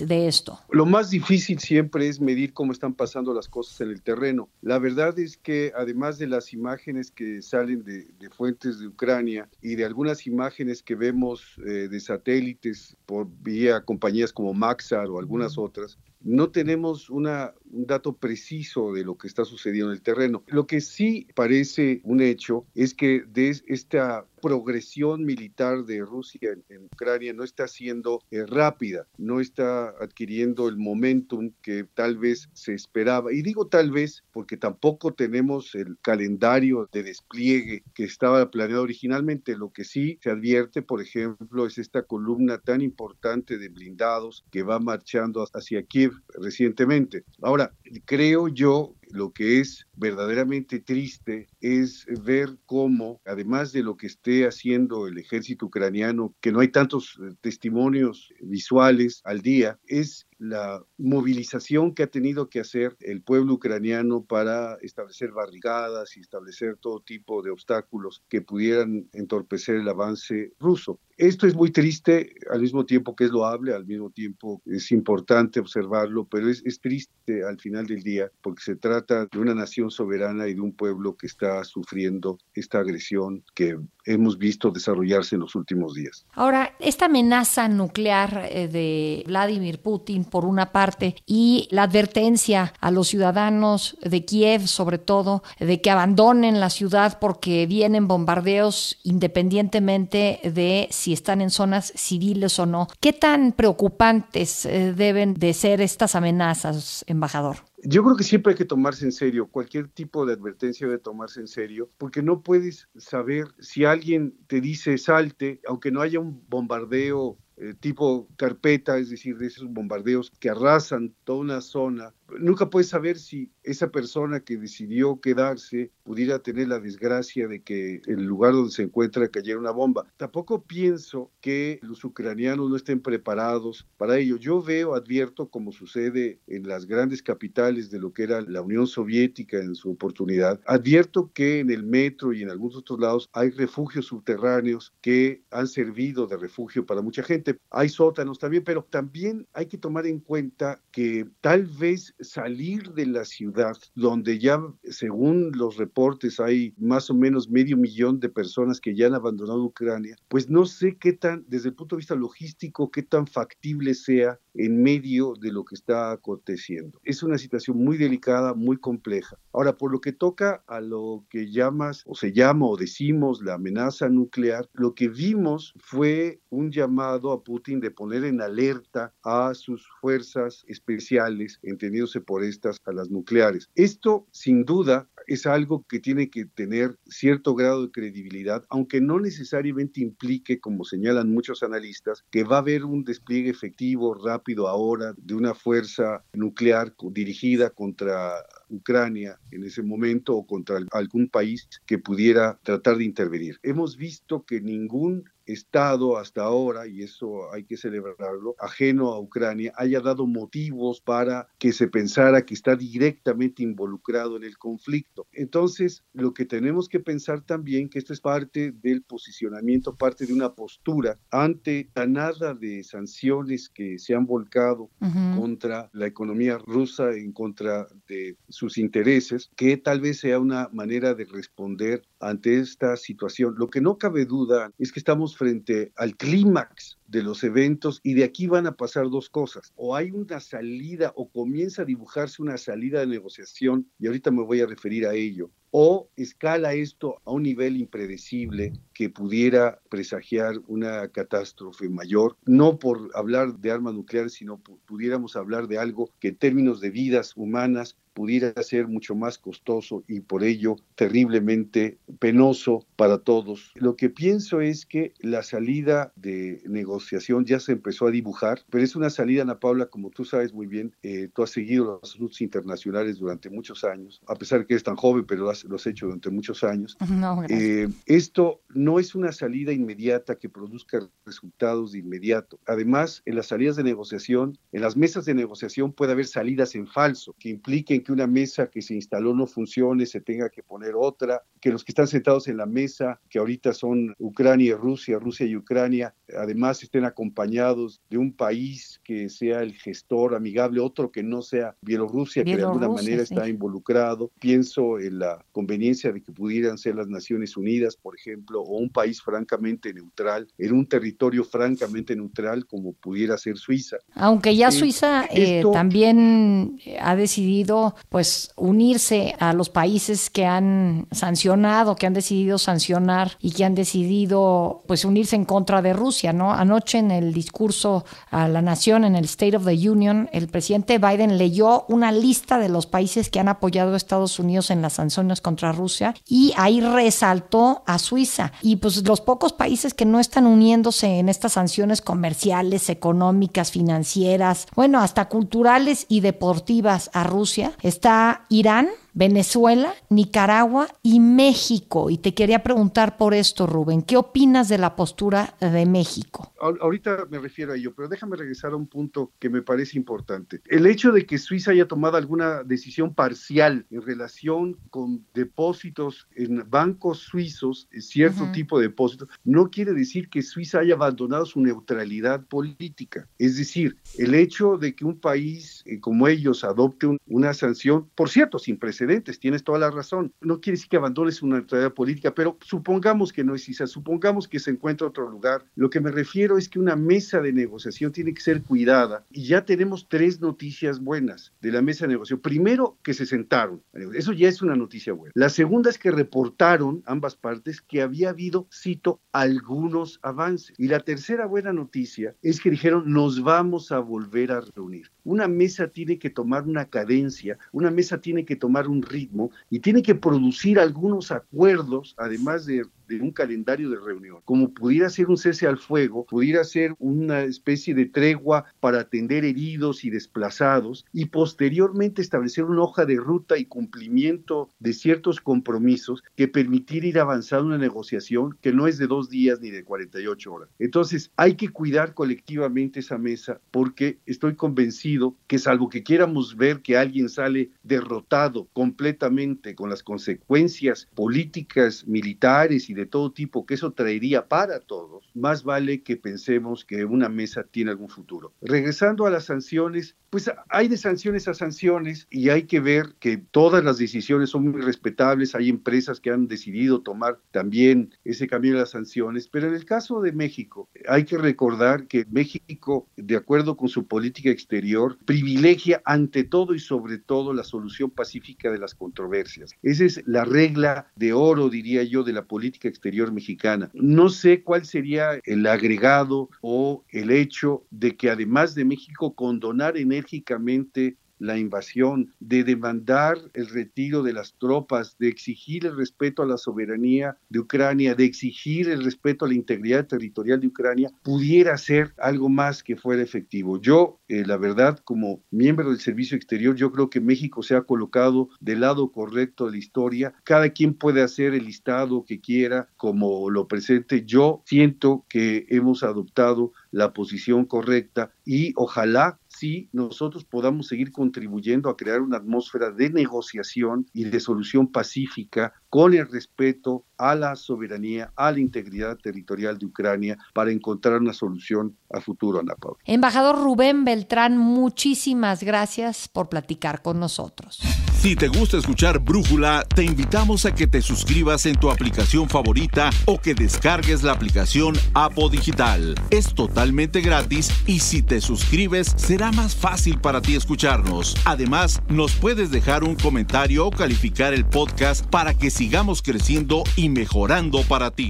de 0.07 0.29
esto? 0.29 0.59
Lo 0.71 0.87
más 0.87 1.11
difícil 1.11 1.59
siempre 1.59 2.09
es 2.09 2.21
medir 2.21 2.53
cómo 2.53 2.73
están 2.73 2.95
pasando 2.95 3.33
las 3.33 3.49
cosas 3.49 3.81
en 3.81 3.91
el 3.91 4.03
terreno. 4.03 4.49
La 4.63 4.79
verdad 4.79 5.19
es 5.19 5.37
que 5.37 5.73
además 5.77 6.19
de 6.19 6.27
las 6.27 6.53
imágenes 6.53 7.11
que 7.11 7.43
salen 7.43 7.85
de, 7.85 8.07
fuentes 8.31 8.81
de 8.81 8.89
Ucrania 8.89 9.49
y 9.63 9.77
de 9.77 9.85
algunas 9.85 10.27
imágenes 10.27 10.76
que 10.83 10.95
vemos 10.95 11.57
eh, 11.67 11.89
de 11.89 12.01
satélites 12.01 12.97
por 13.07 13.29
vía 13.43 13.83
compañías 13.83 14.33
como 14.33 14.55
Maxar 14.55 15.09
o 15.09 15.19
algunas 15.19 15.59
otras, 15.59 15.99
no 16.21 16.51
tenemos 16.51 17.11
una, 17.11 17.55
un 17.71 17.87
dato 17.87 18.15
preciso 18.15 18.93
de 18.93 19.05
lo 19.05 19.17
que 19.17 19.29
está 19.29 19.45
sucediendo 19.45 19.91
en 19.91 19.97
el 19.97 20.03
terreno. 20.03 20.43
Lo 20.49 20.67
que 20.67 20.81
sí 20.81 21.27
parece 21.35 22.01
un 22.05 22.21
hecho 22.21 22.67
es 22.75 22.95
que 22.95 23.23
de 23.29 23.57
esta 23.67 24.27
progresión 24.41 25.25
militar 25.25 25.85
de 25.85 26.01
Rusia 26.01 26.57
en, 26.69 26.85
Ucrania 26.85 27.33
no 27.33 27.43
está 27.43 27.67
siendo 27.67 28.23
eh, 28.31 28.47
rápida, 28.47 29.07
no 29.19 29.41
está 29.41 29.89
adquiriendo 30.01 30.69
el 30.69 30.77
momentum 30.77 31.51
que 31.63 31.85
tal 31.95 32.17
vez 32.17 32.49
se 32.53 32.75
esperaba. 32.75 33.33
Y 33.33 33.43
digo 33.43 33.67
tal 33.67 33.91
vez 33.91 34.23
porque 34.33 34.57
tampoco 34.57 35.15
tenemos 35.15 35.75
el 35.75 35.97
calendario 36.01 36.89
de 36.93 37.03
despliegue 37.03 37.83
que 37.95 38.05
estaba 38.05 38.51
planeado 38.51 38.83
originalmente. 38.83 39.57
Lo 39.57 39.73
que 39.73 39.85
sí 39.85 40.19
se 40.23 40.31
advierte, 40.31 40.81
por 40.81 41.03
ejemplo, 41.03 41.67
es 41.67 41.79
esta 41.79 42.03
columna 42.03 42.59
tan 42.59 42.83
importante 42.83 43.59
de 43.59 43.69
blindados 43.69 44.45
que 44.51 44.63
va 44.63 44.79
marchando 44.79 45.45
hacia 45.53 45.83
Kiev 45.83 46.06
recientemente. 46.35 47.25
Ahora, 47.43 47.75
creo 48.05 48.49
yo 48.49 48.97
lo 49.11 49.33
que 49.33 49.61
es 49.61 49.87
verdaderamente 49.97 50.81
triste 50.81 51.49
es 51.61 52.07
ver 52.25 52.57
cómo, 52.67 53.21
además 53.25 53.73
de 53.73 53.83
lo 53.83 53.97
que 53.97 54.07
esté 54.07 54.47
haciendo 54.47 55.07
el 55.07 55.19
ejército 55.19 55.67
ucraniano, 55.67 56.35
que 56.41 56.53
no 56.53 56.61
hay 56.61 56.69
tantos 56.69 57.19
eh, 57.21 57.35
testimonios 57.41 58.33
visuales 58.41 59.21
al 59.25 59.41
día, 59.41 59.79
es 59.87 60.27
la 60.39 60.85
movilización 60.99 61.95
que 61.95 62.03
ha 62.03 62.09
tenido 62.09 62.51
que 62.51 62.61
hacer 62.61 62.95
el 63.01 63.23
pueblo 63.23 63.55
ucraniano 63.55 64.23
para 64.25 64.75
establecer 64.83 65.33
barricadas 65.33 66.17
y 66.17 66.21
establecer 66.21 66.77
todo 66.77 67.01
tipo 67.01 67.43
de 67.43 67.51
obstáculos 67.51 68.23
que 68.29 68.43
pudieran 68.43 69.09
entorpecer 69.13 69.77
el 69.77 69.89
avance 69.89 70.53
ruso. 70.59 71.01
Esto 71.17 71.47
es 71.47 71.55
muy 71.55 71.71
triste, 71.71 72.35
al 72.51 72.61
mismo 72.61 72.85
tiempo 72.85 73.17
que 73.17 73.25
es 73.25 73.31
loable, 73.31 73.73
al 73.73 73.87
mismo 73.87 74.11
tiempo 74.11 74.61
es 74.67 74.93
importante 74.93 75.61
observarlo, 75.61 76.27
pero 76.27 76.51
es, 76.51 76.63
es 76.67 76.81
triste 76.81 77.43
al 77.43 77.59
final 77.59 77.87
del 77.87 78.03
día 78.03 78.31
porque 78.43 78.63
se 78.63 78.77
trata 78.77 78.96
de 79.01 79.39
una 79.39 79.55
nación 79.55 79.91
soberana 79.91 80.49
y 80.49 80.55
de 80.55 80.61
un 80.61 80.73
pueblo 80.73 81.17
que 81.17 81.27
está 81.27 81.63
sufriendo 81.65 82.39
esta 82.55 82.79
agresión 82.79 83.45
que 83.55 83.79
hemos 84.07 84.39
visto 84.39 84.71
desarrollarse 84.71 85.35
en 85.35 85.43
los 85.43 85.55
últimos 85.55 85.95
días. 85.95 86.25
Ahora, 86.33 86.75
esta 86.79 87.07
amenaza 87.07 87.69
nuclear 87.69 88.49
eh, 88.51 88.69
de 88.69 89.25
Vladimir 89.27 89.81
Putin, 89.83 90.25
por 90.25 90.45
una 90.45 90.73
parte, 90.73 91.17
y 91.27 91.69
la 91.71 91.83
advertencia 91.83 92.73
a 92.81 92.91
los 92.91 93.09
ciudadanos 93.09 93.99
de 94.03 94.25
Kiev, 94.25 94.69
sobre 94.69 94.99
todo, 94.99 95.43
de 95.59 95.81
que 95.81 95.91
abandonen 95.91 96.61
la 96.61 96.71
ciudad 96.71 97.19
porque 97.21 97.67
vienen 97.67 98.09
bombardeos 98.09 98.99
independientemente 99.03 100.41
de 100.45 100.89
si 100.91 101.13
están 101.13 101.41
en 101.41 101.51
zonas 101.51 101.93
civiles 101.97 102.59
o 102.59 102.67
no. 102.67 102.87
¿Qué 103.01 103.13
tan 103.13 103.53
preocupantes 103.53 104.67
eh, 104.67 104.93
deben 104.95 105.35
de 105.35 105.53
ser 105.53 105.81
estas 105.81 106.15
amenazas, 106.15 107.05
embajador? 107.09 107.57
Yo 107.89 108.03
creo 108.03 108.17
que 108.17 108.25
siempre 108.25 108.51
hay 108.51 108.57
que 108.57 108.65
tomarse 108.65 109.05
en 109.05 109.13
serio, 109.13 109.47
cualquier 109.47 109.87
tipo 109.87 110.27
de 110.27 110.33
advertencia 110.33 110.89
debe 110.89 110.99
tomarse 110.99 111.39
en 111.39 111.47
serio, 111.47 111.89
porque 111.99 112.21
no 112.21 112.43
puedes 112.43 112.89
saber 112.97 113.47
si 113.61 113.85
alguien 113.85 114.37
te 114.49 114.61
dice 114.61 114.99
salte, 114.99 115.61
aunque 115.69 115.93
no 115.93 116.01
haya 116.01 116.19
un 116.19 116.45
bombardeo 116.49 117.39
eh, 117.59 117.75
tipo 117.79 118.29
carpeta, 118.37 118.99
es 118.99 119.11
decir, 119.11 119.39
de 119.39 119.47
esos 119.47 119.69
bombardeos 119.73 120.31
que 120.39 120.51
arrasan 120.51 121.15
toda 121.25 121.39
una 121.41 121.61
zona. 121.61 122.13
Nunca 122.39 122.69
puedes 122.69 122.89
saber 122.89 123.19
si 123.19 123.51
esa 123.63 123.91
persona 123.91 124.41
que 124.41 124.57
decidió 124.57 125.21
quedarse 125.21 125.91
pudiera 126.03 126.41
tener 126.41 126.69
la 126.69 126.81
desgracia 126.81 127.49
de 127.49 127.63
que 127.63 128.03
el 128.07 128.25
lugar 128.25 128.53
donde 128.53 128.73
se 128.73 128.83
encuentra 128.83 129.29
cayera 129.29 129.59
una 129.59 129.71
bomba. 129.71 130.07
Tampoco 130.17 130.65
pienso 130.65 131.31
que 131.41 131.79
los 131.83 132.05
ucranianos 132.05 132.69
no 132.69 132.77
estén 132.77 133.01
preparados 133.01 133.87
para 133.97 134.19
ello. 134.19 134.37
Yo 134.37 134.61
veo, 134.61 134.95
advierto, 134.95 135.49
como 135.49 135.73
sucede 135.73 136.41
en 136.47 136.69
las 136.69 136.87
grandes 136.87 137.23
capitales 137.23 137.91
de 137.91 138.01
lo 138.01 138.13
que 138.13 138.25
era 138.25 138.41
la 138.43 138.61
Unión 138.61 138.87
Soviética 138.87 139.59
en 139.59 139.75
su 139.75 139.93
oportunidad, 139.93 140.61
advierto 140.67 141.31
que 141.33 141.61
en 141.61 141.71
el 141.71 141.85
metro 141.85 142.33
y 142.33 142.43
en 142.43 142.51
algunos 142.51 142.77
otros 142.77 143.01
lados 143.01 143.31
hay 143.33 143.51
refugios 143.51 144.07
subterráneos 144.07 144.93
que 145.01 145.43
han 145.51 145.69
servido 145.69 146.27
de 146.27 146.37
refugio 146.37 146.85
para 146.85 147.03
mucha 147.03 147.23
gente 147.23 147.46
hay 147.71 147.89
sótanos 147.89 148.39
también, 148.39 148.65
pero 148.65 148.85
también 148.85 149.47
hay 149.53 149.67
que 149.67 149.79
tomar 149.79 150.07
en 150.07 150.21
cuenta 150.21 150.81
que 150.91 151.27
tal 151.41 151.67
vez 151.67 152.15
salir 152.21 152.93
de 152.93 153.07
la 153.07 153.25
ciudad, 153.25 153.77
donde 153.95 154.39
ya, 154.39 154.61
según 154.85 155.53
los 155.55 155.77
reportes, 155.77 156.41
hay 156.41 156.75
más 156.79 157.11
o 157.11 157.15
menos 157.15 157.49
medio 157.49 157.77
millón 157.77 158.21
de 158.21 158.29
personas 158.29 158.81
que 158.81 158.95
ya 158.95 159.07
han 159.07 159.15
abandonado 159.15 159.65
Ucrania, 159.65 160.17
pues 160.29 160.49
no 160.49 160.67
sé 160.67 160.97
qué 160.97 161.13
tan, 161.13 161.45
desde 161.49 161.69
el 161.69 161.75
punto 161.75 161.97
de 161.97 162.01
vista 162.01 162.15
logístico, 162.15 162.91
qué 162.91 163.03
tan 163.03 163.27
factible 163.27 163.95
sea 163.95 164.39
en 164.59 164.83
medio 164.83 165.35
de 165.41 165.53
lo 165.53 165.65
que 165.65 165.75
está 165.75 166.13
aconteciendo. 166.13 167.01
Es 167.05 167.23
una 167.23 167.39
situación 167.39 167.79
muy 167.79 167.97
delicada, 167.97 168.55
muy 168.55 168.79
compleja. 168.79 169.37
Ahora, 169.53 169.77
por 169.77 169.93
lo 169.93 170.01
que 170.01 170.13
toca 170.13 170.63
a 170.67 170.81
lo 170.81 171.25
que 171.31 171.51
llamas 171.51 172.03
o 172.07 172.15
se 172.15 172.33
llama 172.33 172.67
o 172.67 172.77
decimos 172.77 173.43
la 173.43 173.55
amenaza 173.55 174.09
nuclear, 174.09 174.69
lo 174.73 174.95
que 174.95 175.09
vimos 175.09 175.75
fue 175.79 176.41
un 176.51 176.71
llamado 176.71 177.33
a 177.33 177.43
Putin 177.43 177.81
de 177.81 177.91
poner 177.91 178.25
en 178.25 178.41
alerta 178.41 179.13
a 179.23 179.53
sus 179.55 179.87
fuerzas 180.01 180.65
especiales, 180.69 181.59
entendiéndose 181.63 182.21
por 182.21 182.45
estas 182.45 182.79
a 182.85 182.93
las 182.93 183.11
nucleares. 183.11 183.69
Esto, 183.75 184.27
sin 184.31 184.65
duda, 184.65 185.09
es 185.27 185.47
algo 185.47 185.85
que 185.89 185.99
tiene 185.99 186.31
que 186.31 186.45
tener 186.45 186.97
cierto 187.07 187.55
grado 187.55 187.87
de 187.87 187.91
credibilidad, 187.91 188.65
aunque 188.69 189.01
no 189.01 189.19
necesariamente 189.19 190.01
implique, 190.01 190.61
como 190.61 190.85
señalan 190.85 191.33
muchos 191.33 191.63
analistas, 191.63 192.25
que 192.31 192.45
va 192.45 192.57
a 192.57 192.61
haber 192.61 192.85
un 192.85 193.05
despliegue 193.05 193.51
efectivo, 193.51 194.15
rápido 194.15 194.46
ahora 194.69 195.15
de 195.17 195.35
una 195.35 195.55
fuerza 195.55 196.25
nuclear 196.33 196.95
dirigida 197.11 197.71
contra 197.71 198.45
Ucrania 198.69 199.39
en 199.51 199.65
ese 199.65 199.83
momento 199.83 200.35
o 200.37 200.47
contra 200.47 200.81
algún 200.93 201.29
país 201.29 201.69
que 201.87 201.99
pudiera 201.99 202.59
tratar 202.63 202.97
de 202.97 203.05
intervenir. 203.05 203.59
Hemos 203.63 203.97
visto 203.97 204.45
que 204.45 204.61
ningún 204.61 205.25
Estado 205.47 206.19
hasta 206.19 206.43
ahora, 206.43 206.87
y 206.87 207.03
eso 207.03 207.53
hay 207.53 207.65
que 207.65 207.77
celebrarlo, 207.77 208.57
ajeno 208.59 209.13
a 209.13 209.21
Ucrania, 209.21 209.73
haya 209.77 210.01
dado 210.01 210.27
motivos 210.27 211.01
para 211.01 211.47
que 211.59 211.73
se 211.73 211.87
pensara 211.87 212.45
que 212.45 212.55
está 212.55 212.75
directamente 212.75 213.63
involucrado 213.63 214.37
en 214.37 214.45
el 214.45 214.59
conflicto. 214.59 215.27
Entonces, 215.33 216.03
lo 216.13 216.35
que 216.35 216.45
tenemos 216.45 216.89
que 216.89 217.01
pensar 217.01 217.43
también 217.43 217.89
que 217.89 218.01
esto 218.01 218.13
es 218.13 218.21
parte 218.21 218.73
del 218.73 219.03
posicionamiento, 219.03 219.95
parte 219.95 220.27
de 220.27 220.33
una 220.33 220.55
postura 220.55 221.19
ante 221.31 221.91
la 221.95 222.07
nada 222.07 222.55
de 222.55 222.83
sanciones 222.83 223.69
que 223.69 223.99
se 223.99 224.15
han 224.15 224.27
volcado 224.27 224.91
contra 225.37 225.89
la 225.93 226.07
economía 226.07 226.59
rusa, 226.59 227.13
en 227.13 227.33
contra 227.33 227.87
de 228.09 228.37
sus 228.57 228.79
intereses, 228.79 229.51
que 229.55 229.77
tal 229.77 230.01
vez 230.01 230.21
sea 230.21 230.39
una 230.39 230.71
manera 230.73 231.15
de 231.15 231.27
responder 231.27 232.03
ante 232.21 232.59
esta 232.59 232.97
situación. 232.97 233.55
Lo 233.59 233.69
que 233.69 233.83
no 233.83 233.99
cabe 233.99 234.25
duda 234.25 234.73
es 234.79 234.93
que 234.93 235.01
estamos 235.01 235.37
frente 235.37 235.93
al 235.97 236.17
clímax 236.17 236.99
de 237.09 237.23
los 237.23 237.45
eventos 237.45 238.01
y 238.03 238.15
de 238.15 238.25
aquí 238.25 238.47
van 238.47 238.67
a 238.67 238.77
pasar 238.77 239.09
dos 239.11 239.31
cosas. 239.31 239.73
O 239.77 239.95
hay 239.95 240.11
una 240.11 240.41
salida 240.41 241.13
o 241.17 241.29
comienza 241.29 241.83
a 241.83 241.85
dibujarse 241.85 242.43
una 242.43 242.59
salida 242.59 243.01
de 243.01 243.07
negociación 243.07 243.89
y 243.99 244.07
ahorita 244.07 244.31
me 244.31 244.43
voy 244.43 244.61
a 244.61 244.67
referir 244.67 245.07
a 245.07 245.15
ello. 245.15 245.51
O 245.71 246.09
escala 246.17 246.75
esto 246.75 247.21
a 247.25 247.33
un 247.33 247.43
nivel 247.43 247.77
impredecible 247.77 248.73
que 248.95 249.11
pudiera 249.11 249.81
presagiar 249.91 250.55
una 250.69 251.09
catástrofe 251.09 251.89
mayor, 251.89 252.37
no 252.47 252.79
por 252.79 253.11
hablar 253.15 253.59
de 253.59 253.71
armas 253.71 253.95
nucleares, 253.95 254.35
sino 254.35 254.59
pudiéramos 254.87 255.37
hablar 255.37 255.69
de 255.69 255.79
algo 255.79 256.11
que 256.19 256.29
en 256.29 256.37
términos 256.37 256.81
de 256.81 256.91
vidas 256.91 257.33
humanas 257.37 257.97
pudiera 258.17 258.55
ser 258.63 258.89
mucho 258.89 259.15
más 259.15 259.37
costoso 259.37 260.03
y 260.09 260.21
por 260.21 260.43
ello 260.43 260.77
terriblemente 260.95 261.99
penoso 262.19 262.87
para 262.97 263.19
todos. 263.19 263.73
Lo 263.75 263.95
que 263.95 264.09
pienso 264.09 264.63
es 264.63 264.87
que 264.87 265.13
la 265.21 265.43
salida 265.43 266.15
de 266.17 266.63
negociación 266.97 267.45
ya 267.45 267.61
se 267.61 267.73
empezó 267.73 268.07
a 268.07 268.11
dibujar, 268.11 268.61
pero 268.71 268.83
es 268.83 268.97
una 268.97 269.11
salida, 269.11 269.43
Ana 269.43 269.61
Paula, 269.61 269.87
como 269.87 270.11
tú 270.11 270.25
sabes 270.25 270.55
muy 270.55 270.67
bien, 270.67 270.95
eh, 271.03 271.29
tú 271.35 271.43
has 271.43 271.51
seguido 271.51 272.01
los 272.03 272.15
asuntos 272.15 272.41
internacionales 272.41 273.19
durante 273.19 273.51
muchos 273.51 273.85
años, 273.85 274.21
a 274.27 274.35
pesar 274.35 274.61
de 274.61 274.67
que 274.67 274.75
eres 274.75 274.85
tan 274.85 274.97
joven, 274.97 275.25
pero 275.27 275.45
lo 275.45 275.51
has, 275.51 275.87
hecho 275.87 276.07
durante 276.07 276.31
muchos 276.31 276.65
años. 276.65 276.97
eh, 277.51 277.89
esto 278.07 278.61
no 278.75 278.99
es 278.99 279.15
una 279.15 279.31
salida 279.31 279.73
inmediata 279.73 280.37
que 280.37 280.49
produzca 280.49 281.07
resultados 281.25 281.93
de 281.93 281.99
inmediato. 281.99 282.59
Además, 282.67 283.23
en 283.27 283.37
las 283.37 283.49
salidas 283.49 283.77
de 283.77 283.85
negociación, 283.85 284.59
en 284.73 284.81
las 284.81 284.97
mesas 284.97 285.27
de 285.27 285.35
negociación 285.35 285.93
puede 285.93 286.13
haber 286.13 286.27
salidas 286.27 286.75
en 286.75 286.87
falso 286.87 287.35
que 287.39 287.51
impliquen 287.51 288.03
que 288.03 288.13
una 288.13 288.27
mesa 288.27 288.69
que 288.69 288.81
se 288.81 288.95
instaló 288.95 289.35
no 289.35 289.47
funcione, 289.47 290.07
se 290.07 290.21
tenga 290.21 290.49
que 290.49 290.63
poner 290.63 290.95
otra, 290.97 291.43
que 291.61 291.71
los 291.71 291.85
que 291.85 291.93
están 291.93 292.07
sentados 292.07 292.49
en 292.49 292.57
la 292.57 292.67
mesa, 292.67 293.21
que 293.29 293.39
ahorita 293.39 293.73
son 293.75 294.15
Ucrania 294.19 294.71
y 294.71 294.75
Rusia, 294.75 295.19
Rusia 295.19 295.47
y 295.47 295.57
Ucrania, 295.57 296.15
además 296.37 296.86
estén 296.87 297.05
acompañados 297.05 298.01
de 298.11 298.19
un 298.19 298.33
país 298.33 299.01
que 299.05 299.29
sea 299.29 299.61
el 299.61 299.75
gestor 299.75 300.35
amigable, 300.35 300.81
otro 300.81 301.11
que 301.11 301.23
no 301.23 301.43
sea 301.43 301.77
Bielorrusia, 301.83 302.45
que 302.45 302.57
de 302.57 302.63
alguna 302.63 302.89
manera 302.89 303.23
está 303.23 303.49
involucrado. 303.49 304.31
Pienso 304.41 304.99
en 304.99 305.19
la 305.19 305.45
conveniencia 305.53 306.13
de 306.13 306.23
que 306.23 306.33
pudieran 306.33 306.79
ser 306.79 306.97
las 306.97 307.09
Naciones 307.09 307.57
Unidas, 307.57 307.97
por 307.97 308.17
ejemplo, 308.17 308.63
o 308.63 308.79
un 308.79 308.91
país 308.91 309.23
francamente 309.23 309.93
neutral, 309.93 310.49
en 310.59 310.73
un 310.73 310.87
territorio 310.87 311.45
francamente 311.45 312.17
neutral 312.17 312.67
como 312.67 312.93
pudiera 312.93 313.37
ser 313.39 313.57
Suiza. 313.59 313.97
Aunque 314.15 314.57
ya 314.57 314.71
Suiza 314.71 315.27
eh, 315.31 315.63
también 315.73 316.81
ha 317.01 317.17
decidido 317.17 317.95
pues 318.09 318.53
unirse 318.57 319.35
a 319.39 319.53
los 319.53 319.69
países 319.69 320.31
que 320.31 320.45
han 320.45 321.07
sancionado, 321.11 321.97
que 321.97 322.07
han 322.07 322.15
decidido 322.15 322.59
sancionar 322.59 323.33
y 323.41 323.53
que 323.53 323.65
han 323.65 323.75
decidido 323.75 324.83
pues 324.87 325.05
unirse 325.05 325.37
en 325.37 325.45
contra 325.45 325.83
de 325.83 325.93
Rusia, 325.93 326.33
¿no? 326.33 326.53
En 326.93 327.11
el 327.11 327.33
discurso 327.33 328.05
a 328.31 328.49
la 328.49 328.61
nación 328.61 329.05
en 329.05 329.17
el 329.17 329.25
State 329.25 329.57
of 329.57 329.65
the 329.65 329.91
Union, 329.91 330.29
el 330.33 330.47
presidente 330.47 330.99
Biden 330.99 331.39
leyó 331.39 331.87
una 331.89 332.13
lista 332.13 332.59
de 332.59 332.69
los 332.69 332.87
países 332.87 333.31
que 333.31 333.41
han 333.41 333.49
apoyado 333.49 333.95
a 333.95 333.97
Estados 333.97 334.39
Unidos 334.39 334.71
en 334.71 334.83
las 334.83 334.93
sanciones 334.93 335.41
contra 335.41 335.73
Rusia 335.73 336.15
y 336.27 336.53
ahí 336.57 336.81
resaltó 336.81 337.83
a 337.87 337.99
Suiza. 337.99 338.53
Y 338.61 338.77
pues 338.77 339.07
los 339.09 339.23
pocos 339.23 339.55
países 339.55 339.95
que 339.95 340.05
no 340.05 340.21
están 340.21 340.47
uniéndose 340.47 341.19
en 341.19 341.31
estas 341.31 341.55
sanciones 341.55 342.03
comerciales, 342.03 342.91
económicas, 342.91 343.71
financieras, 343.71 344.67
bueno, 344.75 345.01
hasta 345.01 345.29
culturales 345.29 346.05
y 346.09 346.21
deportivas 346.21 347.11
a 347.15 347.25
Rusia 347.25 347.73
está 347.83 348.45
Irán, 348.51 348.89
Venezuela, 349.17 349.95
Nicaragua 350.11 350.89
y 351.03 351.21
México. 351.21 352.11
Y 352.11 352.19
te 352.19 352.35
quería 352.35 352.63
preguntar 352.63 353.17
por 353.17 353.33
esto, 353.33 353.67
Rubén, 353.67 354.03
¿qué 354.03 354.19
opinas 354.19 354.69
de 354.69 354.77
la 354.77 354.95
postura 354.95 355.55
de 355.59 355.87
México? 355.87 356.53
Ahorita 356.61 357.25
me 357.31 357.39
refiero 357.39 357.73
a 357.73 357.77
ello, 357.77 357.95
pero 357.95 358.09
déjame 358.09 358.37
regresar 358.37 358.73
a 358.73 358.77
un 358.77 358.87
punto 358.87 359.33
que 359.39 359.49
me 359.49 359.63
parece 359.63 359.97
importante. 359.97 360.61
El 360.67 360.87
hecho 360.87 361.13
de 361.13 361.25
que 361.25 361.39
Suiza 361.39 361.71
haya 361.71 361.89
tomado 361.89 362.19
alguna 362.19 362.63
decisión 362.63 363.15
parcial 363.15 363.87
en 363.91 364.03
relación 364.03 364.77
con 364.91 365.25
depósitos 365.33 366.29
en 366.35 366.69
bancos 366.69 367.21
suizos, 367.21 367.89
cierto 367.99 368.53
tipo 368.53 368.79
de 368.79 368.89
depósitos, 368.89 369.29
no 369.45 369.71
quiere 369.71 369.95
decir 369.95 370.29
que 370.29 370.43
Suiza 370.43 370.81
haya 370.81 370.93
abandonado 370.95 371.47
su 371.47 371.61
neutralidad 371.61 372.45
política. 372.45 373.27
Es 373.39 373.57
decir, 373.57 373.97
el 374.19 374.35
hecho 374.35 374.77
de 374.77 374.95
que 374.95 375.07
un 375.07 375.19
país 375.19 375.83
eh, 375.87 376.01
como 376.01 376.29
ellos 376.29 376.65
adopte 376.65 377.17
una 377.27 377.55
sanción, 377.55 378.11
por 378.15 378.29
cierto, 378.29 378.59
sin 378.59 378.77
precedentes, 378.77 379.06
tienes 379.41 379.65
toda 379.65 379.79
la 379.79 379.91
razón. 379.91 380.33
No 380.41 380.61
quiere 380.61 380.77
decir 380.77 380.89
que 380.89 380.97
abandones 380.97 381.43
una 381.43 381.57
neutralidad 381.57 381.95
política, 381.95 382.35
pero 382.35 382.57
supongamos 382.61 383.33
que 383.33 383.45
no 383.45 383.55
es 383.55 383.69
ISA, 383.69 383.87
supongamos 383.87 384.49
que 384.49 384.59
se 384.59 384.71
encuentra 384.71 385.07
otro 385.07 385.29
lugar. 385.29 385.65
Lo 385.75 385.91
que 385.91 386.01
me 386.01 386.11
refiero 386.11 386.59
es 386.59 386.69
que 386.69 386.79
una 386.79 386.97
mesa 386.97 387.41
de 387.41 387.53
negociación 387.53 388.13
tiene 388.13 388.35
que 388.35 388.41
ser 388.41 388.63
cuidada 388.63 389.25
y 389.31 389.47
ya 389.47 389.65
tenemos 389.65 390.09
tres 390.09 390.41
noticias 390.41 391.01
buenas 391.01 391.53
de 391.61 391.73
la 391.73 391.83
mesa 391.83 392.07
de 392.07 392.13
negociación. 392.13 392.41
Primero, 392.41 392.99
que 393.03 393.15
se 393.15 393.27
sentaron. 393.27 393.83
Eso 394.15 394.33
ya 394.33 394.49
es 394.49 394.63
una 394.63 394.77
noticia 394.77 395.13
buena. 395.13 395.33
La 395.35 395.49
segunda 395.49 395.91
es 395.91 395.99
que 395.99 396.11
reportaron 396.11 397.03
ambas 397.07 397.37
partes 397.37 397.81
que 397.81 398.03
había 398.03 398.31
habido, 398.31 398.67
cito, 398.73 399.21
algunos 399.33 400.19
avances. 400.23 400.75
Y 400.79 400.89
la 400.89 401.01
tercera 401.01 401.47
buena 401.47 401.73
noticia 401.73 402.35
es 402.43 402.61
que 402.61 402.71
dijeron, 402.71 403.13
nos 403.13 403.43
vamos 403.43 403.93
a 403.93 403.99
volver 403.99 404.53
a 404.53 404.61
reunir. 404.61 405.11
Una 405.27 405.49
mesa 405.49 405.89
tiene 405.89 406.21
que 406.21 406.31
tomar 406.31 406.69
una 406.69 406.85
cadencia, 406.85 407.59
una 407.73 407.91
mesa 407.91 408.21
tiene 408.21 408.45
que 408.45 408.55
tomar 408.55 408.87
un 408.87 409.03
ritmo 409.03 409.51
y 409.69 409.81
tiene 409.81 410.01
que 410.01 410.15
producir 410.15 410.79
algunos 410.79 411.33
acuerdos, 411.33 412.15
además 412.17 412.65
de 412.65 412.85
un 413.21 413.33
calendario 413.33 413.91
de 413.91 413.99
reunión, 413.99 414.39
como 414.45 414.73
pudiera 414.73 415.09
ser 415.11 415.27
un 415.27 415.37
cese 415.37 415.67
al 415.67 415.79
fuego, 415.79 416.27
pudiera 416.27 416.63
ser 416.65 416.95
una 416.99 417.43
especie 417.43 417.95
de 417.95 418.07
tregua 418.07 418.67
para 418.81 419.01
atender 419.01 419.45
heridos 419.45 420.05
y 420.05 420.11
desplazados 420.11 421.05
y 421.13 421.27
posteriormente 421.27 422.23
establecer 422.23 422.65
una 422.65 422.83
hoja 422.83 423.05
de 423.05 423.17
ruta 423.17 423.59
y 423.59 423.65
cumplimiento 423.65 424.71
de 424.79 424.93
ciertos 424.93 425.41
compromisos 425.41 426.23
que 426.37 426.49
permitiera 426.49 427.07
ir 427.07 427.19
avanzando 427.19 427.67
una 427.67 427.79
negociación 427.79 428.57
que 428.61 428.73
no 428.73 428.87
es 428.87 428.99
de 428.99 429.07
dos 429.07 429.29
días 429.29 429.61
ni 429.61 429.71
de 429.71 429.85
48 429.85 430.53
horas. 430.53 430.69
Entonces, 430.79 431.33
hay 431.37 431.55
que 431.55 431.69
cuidar 431.69 432.15
colectivamente 432.15 433.01
esa 433.01 433.19
mesa 433.19 433.61
porque 433.71 434.19
estoy 434.27 434.55
convencido 434.55 435.16
que 435.47 435.59
salvo 435.59 435.89
que 435.89 436.03
quieramos 436.03 436.57
ver 436.57 436.83
que 436.83 436.97
alguien 436.97 437.29
sale 437.29 437.71
derrotado 437.83 438.69
completamente 438.73 439.75
con 439.75 439.91
las 439.91 440.03
consecuencias 440.03 441.09
políticas, 441.15 442.07
militares 442.07 442.91
y 442.91 442.95
de 442.95 443.07
todo 443.07 443.33
tipo 443.33 443.67
que 443.67 443.75
eso 443.75 443.93
traería 443.93 444.49
para 444.49 444.81
todos, 444.81 445.31
más 445.35 445.65
vale 445.65 446.03
que 446.03 446.17
pensemos 446.17 446.85
que 446.85 447.05
una 447.05 447.29
mesa 447.29 447.65
tiene 447.71 447.91
algún 447.91 448.09
futuro. 448.09 448.53
Regresando 448.61 449.27
a 449.27 449.31
las 449.31 449.45
sanciones, 449.45 450.17
pues 450.31 450.51
hay 450.69 450.89
de 450.89 450.97
sanciones 450.97 451.49
a 451.49 451.55
sanciones 451.55 452.27
y 452.31 452.51
hay 452.51 452.65
que 452.65 452.81
ver 452.81 453.15
que 453.21 453.37
todas 453.39 453.83
las 453.85 453.99
decisiones 453.99 454.51
son 454.51 454.69
muy 454.69 454.83
respetables, 454.83 455.55
hay 455.55 455.69
empresas 455.69 456.21
que 456.21 456.31
han 456.31 456.49
decidido 456.49 457.01
tomar 457.01 457.39
también 457.53 458.15
ese 458.25 458.47
camino 458.47 458.75
de 458.75 458.81
las 458.81 458.91
sanciones, 458.91 459.49
pero 459.49 459.69
en 459.69 459.75
el 459.75 459.85
caso 459.85 460.21
de 460.21 460.33
México 460.33 460.89
hay 461.09 461.25
que 461.25 461.39
recordar 461.39 462.07
que 462.07 462.27
México, 462.31 463.09
de 463.17 463.37
acuerdo 463.37 463.77
con 463.77 463.89
su 463.89 464.07
política 464.07 464.51
exterior, 464.51 465.06
privilegia 465.15 466.03
ante 466.05 466.45
todo 466.45 466.75
y 466.75 466.79
sobre 466.79 467.19
todo 467.19 467.53
la 467.53 467.65
solución 467.65 468.11
pacífica 468.11 468.71
de 468.71 468.79
las 468.79 468.95
controversias. 468.95 469.73
Esa 469.83 470.05
es 470.05 470.23
la 470.27 470.45
regla 470.45 471.09
de 471.17 471.33
oro, 471.33 471.69
diría 471.69 472.03
yo, 472.03 472.23
de 472.25 472.33
la 472.33 472.45
política 472.45 472.89
exterior 472.89 473.33
mexicana. 473.33 473.91
No 473.95 474.29
sé 474.29 474.63
cuál 474.63 474.85
sería 474.85 475.41
el 475.45 475.67
agregado 475.67 476.49
o 476.61 477.05
el 477.11 477.31
hecho 477.31 477.85
de 477.91 478.17
que 478.17 478.31
además 478.31 478.75
de 478.75 478.85
México 478.85 479.35
condonar 479.35 479.97
enérgicamente 479.97 481.17
la 481.39 481.59
invasión, 481.59 482.33
de 482.41 482.65
demandar 482.65 483.39
el 483.55 483.69
retiro 483.69 484.23
de 484.23 484.33
las 484.33 484.55
tropas, 484.59 485.17
de 485.19 485.29
exigir 485.29 485.87
el 485.87 485.97
respeto 485.97 486.43
a 486.43 486.47
la 486.47 486.57
soberanía 486.57 487.37
de 487.49 487.61
Ucrania, 487.61 488.15
de 488.15 488.25
exigir 488.25 488.89
el 488.89 489.05
respeto 489.05 489.45
a 489.45 489.49
la 489.49 489.55
integridad 489.55 490.07
territorial 490.07 490.61
de 490.61 490.69
Ucrania, 490.69 491.11
pudiera 491.23 491.77
ser 491.77 492.15
algo 492.19 492.49
más 492.49 492.83
que 492.83 492.97
fuera 492.97 493.23
efectivo. 493.23 493.81
Yo, 493.81 494.21
eh, 494.29 494.45
la 494.47 494.57
verdad, 494.57 494.99
como 495.05 495.43
miembro 495.51 495.91
del 495.91 496.01
Servicio 496.01 496.37
Exterior, 496.37 496.75
yo 496.75 496.93
creo 496.93 497.11
que 497.11 497.21
México 497.21 497.63
se 497.63 497.75
ha 497.75 497.83
colocado 497.83 498.49
del 498.61 498.81
lado 498.81 499.11
correcto 499.11 499.67
de 499.67 499.73
la 499.73 499.79
historia. 499.79 500.35
Cada 500.45 500.71
quien 500.71 500.95
puede 500.95 501.23
hacer 501.23 501.55
el 501.55 501.65
listado 501.65 502.25
que 502.25 502.41
quiera, 502.41 502.89
como 502.97 503.51
lo 503.51 503.69
presente. 503.69 504.25
Yo 504.25 504.63
siento 504.67 505.25
que 505.29 505.67
hemos 505.69 506.03
adoptado 506.03 506.73
la 506.91 507.13
posición 507.13 507.65
correcta 507.65 508.31
y 508.45 508.73
ojalá 508.77 509.39
sí 509.57 509.89
nosotros 509.93 510.45
podamos 510.45 510.87
seguir 510.87 511.13
contribuyendo 511.13 511.89
a 511.89 511.97
crear 511.97 512.21
una 512.21 512.37
atmósfera 512.37 512.91
de 512.91 513.11
negociación 513.11 514.07
y 514.13 514.25
de 514.25 514.41
solución 514.41 514.93
pacífica 514.93 515.73
con 515.89 516.15
el 516.15 516.29
respeto 516.29 517.05
a 517.19 517.35
la 517.35 517.57
soberanía, 517.57 518.33
a 518.37 518.53
la 518.53 518.61
integridad 518.61 519.17
territorial 519.17 519.79
de 519.79 519.87
Ucrania 519.87 520.37
para 520.53 520.71
encontrar 520.71 521.21
una 521.21 521.33
solución 521.33 521.97
a 522.11 522.21
futuro, 522.21 522.61
Ana 522.61 522.75
Paula. 522.75 522.99
Embajador 523.05 523.57
Rubén 523.63 524.05
Beltrán, 524.05 524.59
muchísimas 524.59 525.63
gracias 525.63 526.29
por 526.29 526.49
platicar 526.49 527.03
con 527.03 527.19
nosotros. 527.19 527.81
Si 528.27 528.35
te 528.35 528.49
gusta 528.49 528.79
escuchar 528.79 529.21
Brújula, 529.21 529.85
te 529.95 530.03
invitamos 530.03 530.67
a 530.67 530.75
que 530.75 530.89
te 530.89 531.01
suscribas 531.01 531.65
en 531.67 531.77
tu 531.77 531.91
aplicación 531.91 532.49
favorita 532.49 533.11
o 533.27 533.39
que 533.39 533.55
descargues 533.55 534.25
la 534.25 534.33
aplicación 534.33 534.97
Apo 535.15 535.49
Digital. 535.49 536.15
Es 536.31 536.53
totalmente 536.53 537.21
gratis 537.21 537.71
y 537.87 538.01
si 538.01 538.23
te 538.23 538.41
suscribes 538.41 539.15
será 539.17 539.53
más 539.53 539.77
fácil 539.77 540.19
para 540.19 540.41
ti 540.41 540.57
escucharnos. 540.57 541.37
Además, 541.45 542.03
nos 542.09 542.33
puedes 542.33 542.73
dejar 542.73 543.05
un 543.05 543.15
comentario 543.15 543.87
o 543.87 543.91
calificar 543.91 544.55
el 544.55 544.65
podcast 544.65 545.25
para 545.27 545.55
que 545.55 545.71
sigamos 545.87 546.21
creciendo 546.21 546.83
y 546.97 547.09
mejorando 547.09 547.83
para 547.83 548.11
ti. 548.11 548.29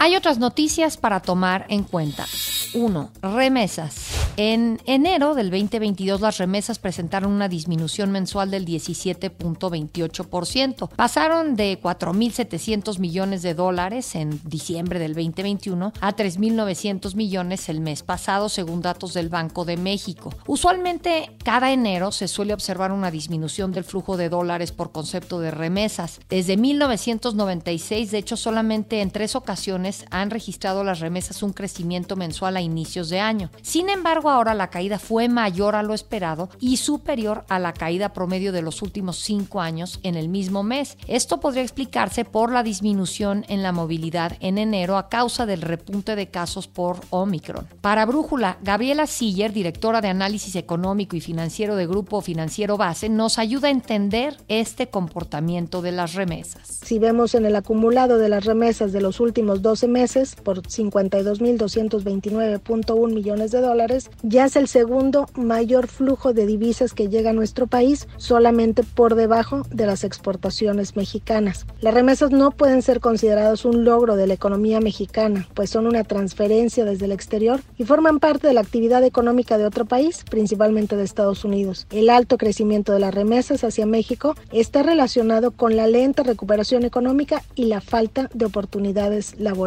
Hay 0.00 0.14
otras 0.14 0.38
noticias 0.38 0.96
para 0.96 1.18
tomar 1.20 1.66
en 1.68 1.82
cuenta. 1.82 2.24
1. 2.72 3.10
Remesas. 3.22 4.12
En 4.36 4.80
enero 4.84 5.34
del 5.34 5.50
2022 5.50 6.20
las 6.20 6.38
remesas 6.38 6.78
presentaron 6.78 7.32
una 7.32 7.48
disminución 7.48 8.12
mensual 8.12 8.52
del 8.52 8.64
17.28%. 8.64 10.90
Pasaron 10.94 11.56
de 11.56 11.80
4.700 11.82 13.00
millones 13.00 13.42
de 13.42 13.54
dólares 13.54 14.14
en 14.14 14.40
diciembre 14.44 15.00
del 15.00 15.14
2021 15.14 15.92
a 16.00 16.14
3.900 16.14 17.16
millones 17.16 17.68
el 17.68 17.80
mes 17.80 18.04
pasado, 18.04 18.48
según 18.48 18.80
datos 18.80 19.14
del 19.14 19.28
Banco 19.28 19.64
de 19.64 19.76
México. 19.76 20.32
Usualmente 20.46 21.32
cada 21.42 21.72
enero 21.72 22.12
se 22.12 22.28
suele 22.28 22.54
observar 22.54 22.92
una 22.92 23.10
disminución 23.10 23.72
del 23.72 23.82
flujo 23.82 24.16
de 24.16 24.28
dólares 24.28 24.70
por 24.70 24.92
concepto 24.92 25.40
de 25.40 25.50
remesas. 25.50 26.20
Desde 26.28 26.56
1996, 26.56 28.12
de 28.12 28.18
hecho, 28.18 28.36
solamente 28.36 29.00
en 29.00 29.10
tres 29.10 29.34
ocasiones 29.34 29.87
han 30.10 30.30
registrado 30.30 30.84
las 30.84 31.00
remesas 31.00 31.42
un 31.42 31.52
crecimiento 31.52 32.16
mensual 32.16 32.56
a 32.56 32.60
inicios 32.60 33.08
de 33.08 33.20
año. 33.20 33.50
Sin 33.62 33.88
embargo, 33.88 34.30
ahora 34.30 34.54
la 34.54 34.70
caída 34.70 34.98
fue 34.98 35.28
mayor 35.28 35.74
a 35.74 35.82
lo 35.82 35.94
esperado 35.94 36.48
y 36.60 36.76
superior 36.76 37.44
a 37.48 37.58
la 37.58 37.72
caída 37.72 38.12
promedio 38.12 38.52
de 38.52 38.62
los 38.62 38.82
últimos 38.82 39.18
cinco 39.18 39.60
años 39.60 40.00
en 40.02 40.14
el 40.14 40.28
mismo 40.28 40.62
mes. 40.62 40.96
Esto 41.06 41.40
podría 41.40 41.62
explicarse 41.62 42.24
por 42.24 42.52
la 42.52 42.62
disminución 42.62 43.44
en 43.48 43.62
la 43.62 43.72
movilidad 43.72 44.36
en 44.40 44.58
enero 44.58 44.96
a 44.96 45.08
causa 45.08 45.46
del 45.46 45.62
repunte 45.62 46.16
de 46.16 46.28
casos 46.28 46.68
por 46.68 47.00
Omicron. 47.10 47.66
Para 47.80 48.06
Brújula, 48.06 48.58
Gabriela 48.62 49.06
Siller, 49.06 49.52
directora 49.52 50.00
de 50.00 50.08
análisis 50.08 50.56
económico 50.56 51.16
y 51.16 51.20
financiero 51.20 51.76
de 51.76 51.86
Grupo 51.86 52.20
Financiero 52.20 52.76
Base, 52.76 53.08
nos 53.08 53.38
ayuda 53.38 53.68
a 53.68 53.72
entender 53.72 54.36
este 54.48 54.88
comportamiento 54.88 55.82
de 55.82 55.92
las 55.92 56.14
remesas. 56.14 56.80
Si 56.84 56.98
vemos 56.98 57.34
en 57.34 57.46
el 57.46 57.56
acumulado 57.56 58.18
de 58.18 58.28
las 58.28 58.44
remesas 58.44 58.92
de 58.92 59.00
los 59.00 59.20
últimos 59.20 59.62
12 59.78 59.86
meses 59.86 60.34
por 60.34 60.62
52.229.1 60.62 63.14
millones 63.14 63.52
de 63.52 63.60
dólares, 63.60 64.10
ya 64.24 64.46
es 64.46 64.56
el 64.56 64.66
segundo 64.66 65.28
mayor 65.36 65.86
flujo 65.86 66.32
de 66.32 66.46
divisas 66.46 66.94
que 66.94 67.08
llega 67.08 67.30
a 67.30 67.32
nuestro 67.32 67.68
país, 67.68 68.08
solamente 68.16 68.82
por 68.82 69.14
debajo 69.14 69.62
de 69.70 69.86
las 69.86 70.02
exportaciones 70.02 70.96
mexicanas. 70.96 71.64
Las 71.80 71.94
remesas 71.94 72.32
no 72.32 72.50
pueden 72.50 72.82
ser 72.82 72.98
consideradas 72.98 73.64
un 73.64 73.84
logro 73.84 74.16
de 74.16 74.26
la 74.26 74.34
economía 74.34 74.80
mexicana, 74.80 75.46
pues 75.54 75.70
son 75.70 75.86
una 75.86 76.02
transferencia 76.02 76.84
desde 76.84 77.04
el 77.04 77.12
exterior 77.12 77.60
y 77.76 77.84
forman 77.84 78.18
parte 78.18 78.48
de 78.48 78.54
la 78.54 78.62
actividad 78.62 79.04
económica 79.04 79.58
de 79.58 79.66
otro 79.66 79.84
país, 79.84 80.24
principalmente 80.28 80.96
de 80.96 81.04
Estados 81.04 81.44
Unidos. 81.44 81.86
El 81.90 82.10
alto 82.10 82.36
crecimiento 82.36 82.92
de 82.92 82.98
las 82.98 83.14
remesas 83.14 83.62
hacia 83.62 83.86
México 83.86 84.34
está 84.50 84.82
relacionado 84.82 85.52
con 85.52 85.76
la 85.76 85.86
lenta 85.86 86.24
recuperación 86.24 86.84
económica 86.84 87.44
y 87.54 87.66
la 87.66 87.80
falta 87.80 88.28
de 88.34 88.44
oportunidades 88.44 89.38
laborales. 89.38 89.57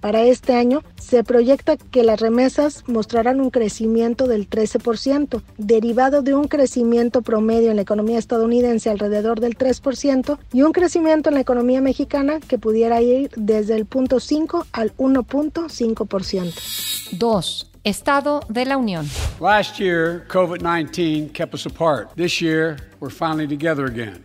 Para 0.00 0.24
este 0.24 0.54
año 0.54 0.82
se 0.98 1.22
proyecta 1.22 1.76
que 1.76 2.02
las 2.02 2.20
remesas 2.20 2.82
mostrarán 2.88 3.40
un 3.40 3.50
crecimiento 3.50 4.26
del 4.26 4.50
13%, 4.50 5.42
derivado 5.58 6.22
de 6.22 6.34
un 6.34 6.48
crecimiento 6.48 7.22
promedio 7.22 7.70
en 7.70 7.76
la 7.76 7.82
economía 7.82 8.18
estadounidense 8.18 8.90
alrededor 8.90 9.38
del 9.40 9.56
3% 9.56 10.38
y 10.52 10.62
un 10.62 10.72
crecimiento 10.72 11.28
en 11.28 11.36
la 11.36 11.40
economía 11.40 11.80
mexicana 11.80 12.40
que 12.40 12.58
pudiera 12.58 13.00
ir 13.00 13.30
desde 13.36 13.76
el 13.76 13.88
0.5 13.88 14.66
al 14.72 14.92
1.5%. 14.96 17.12
2. 17.12 17.70
Estado 17.84 18.40
de 18.48 18.64
la 18.64 18.76
Unión. 18.76 19.08
Last 19.40 19.78
year, 19.78 20.26
COVID-19 20.28 21.32
kept 21.32 21.54
us 21.54 21.64
apart. 21.64 22.12
This 22.16 22.40
year, 22.40 22.76
we're 23.00 23.14
finally 23.14 23.46
together 23.46 23.86
again. 23.86 24.24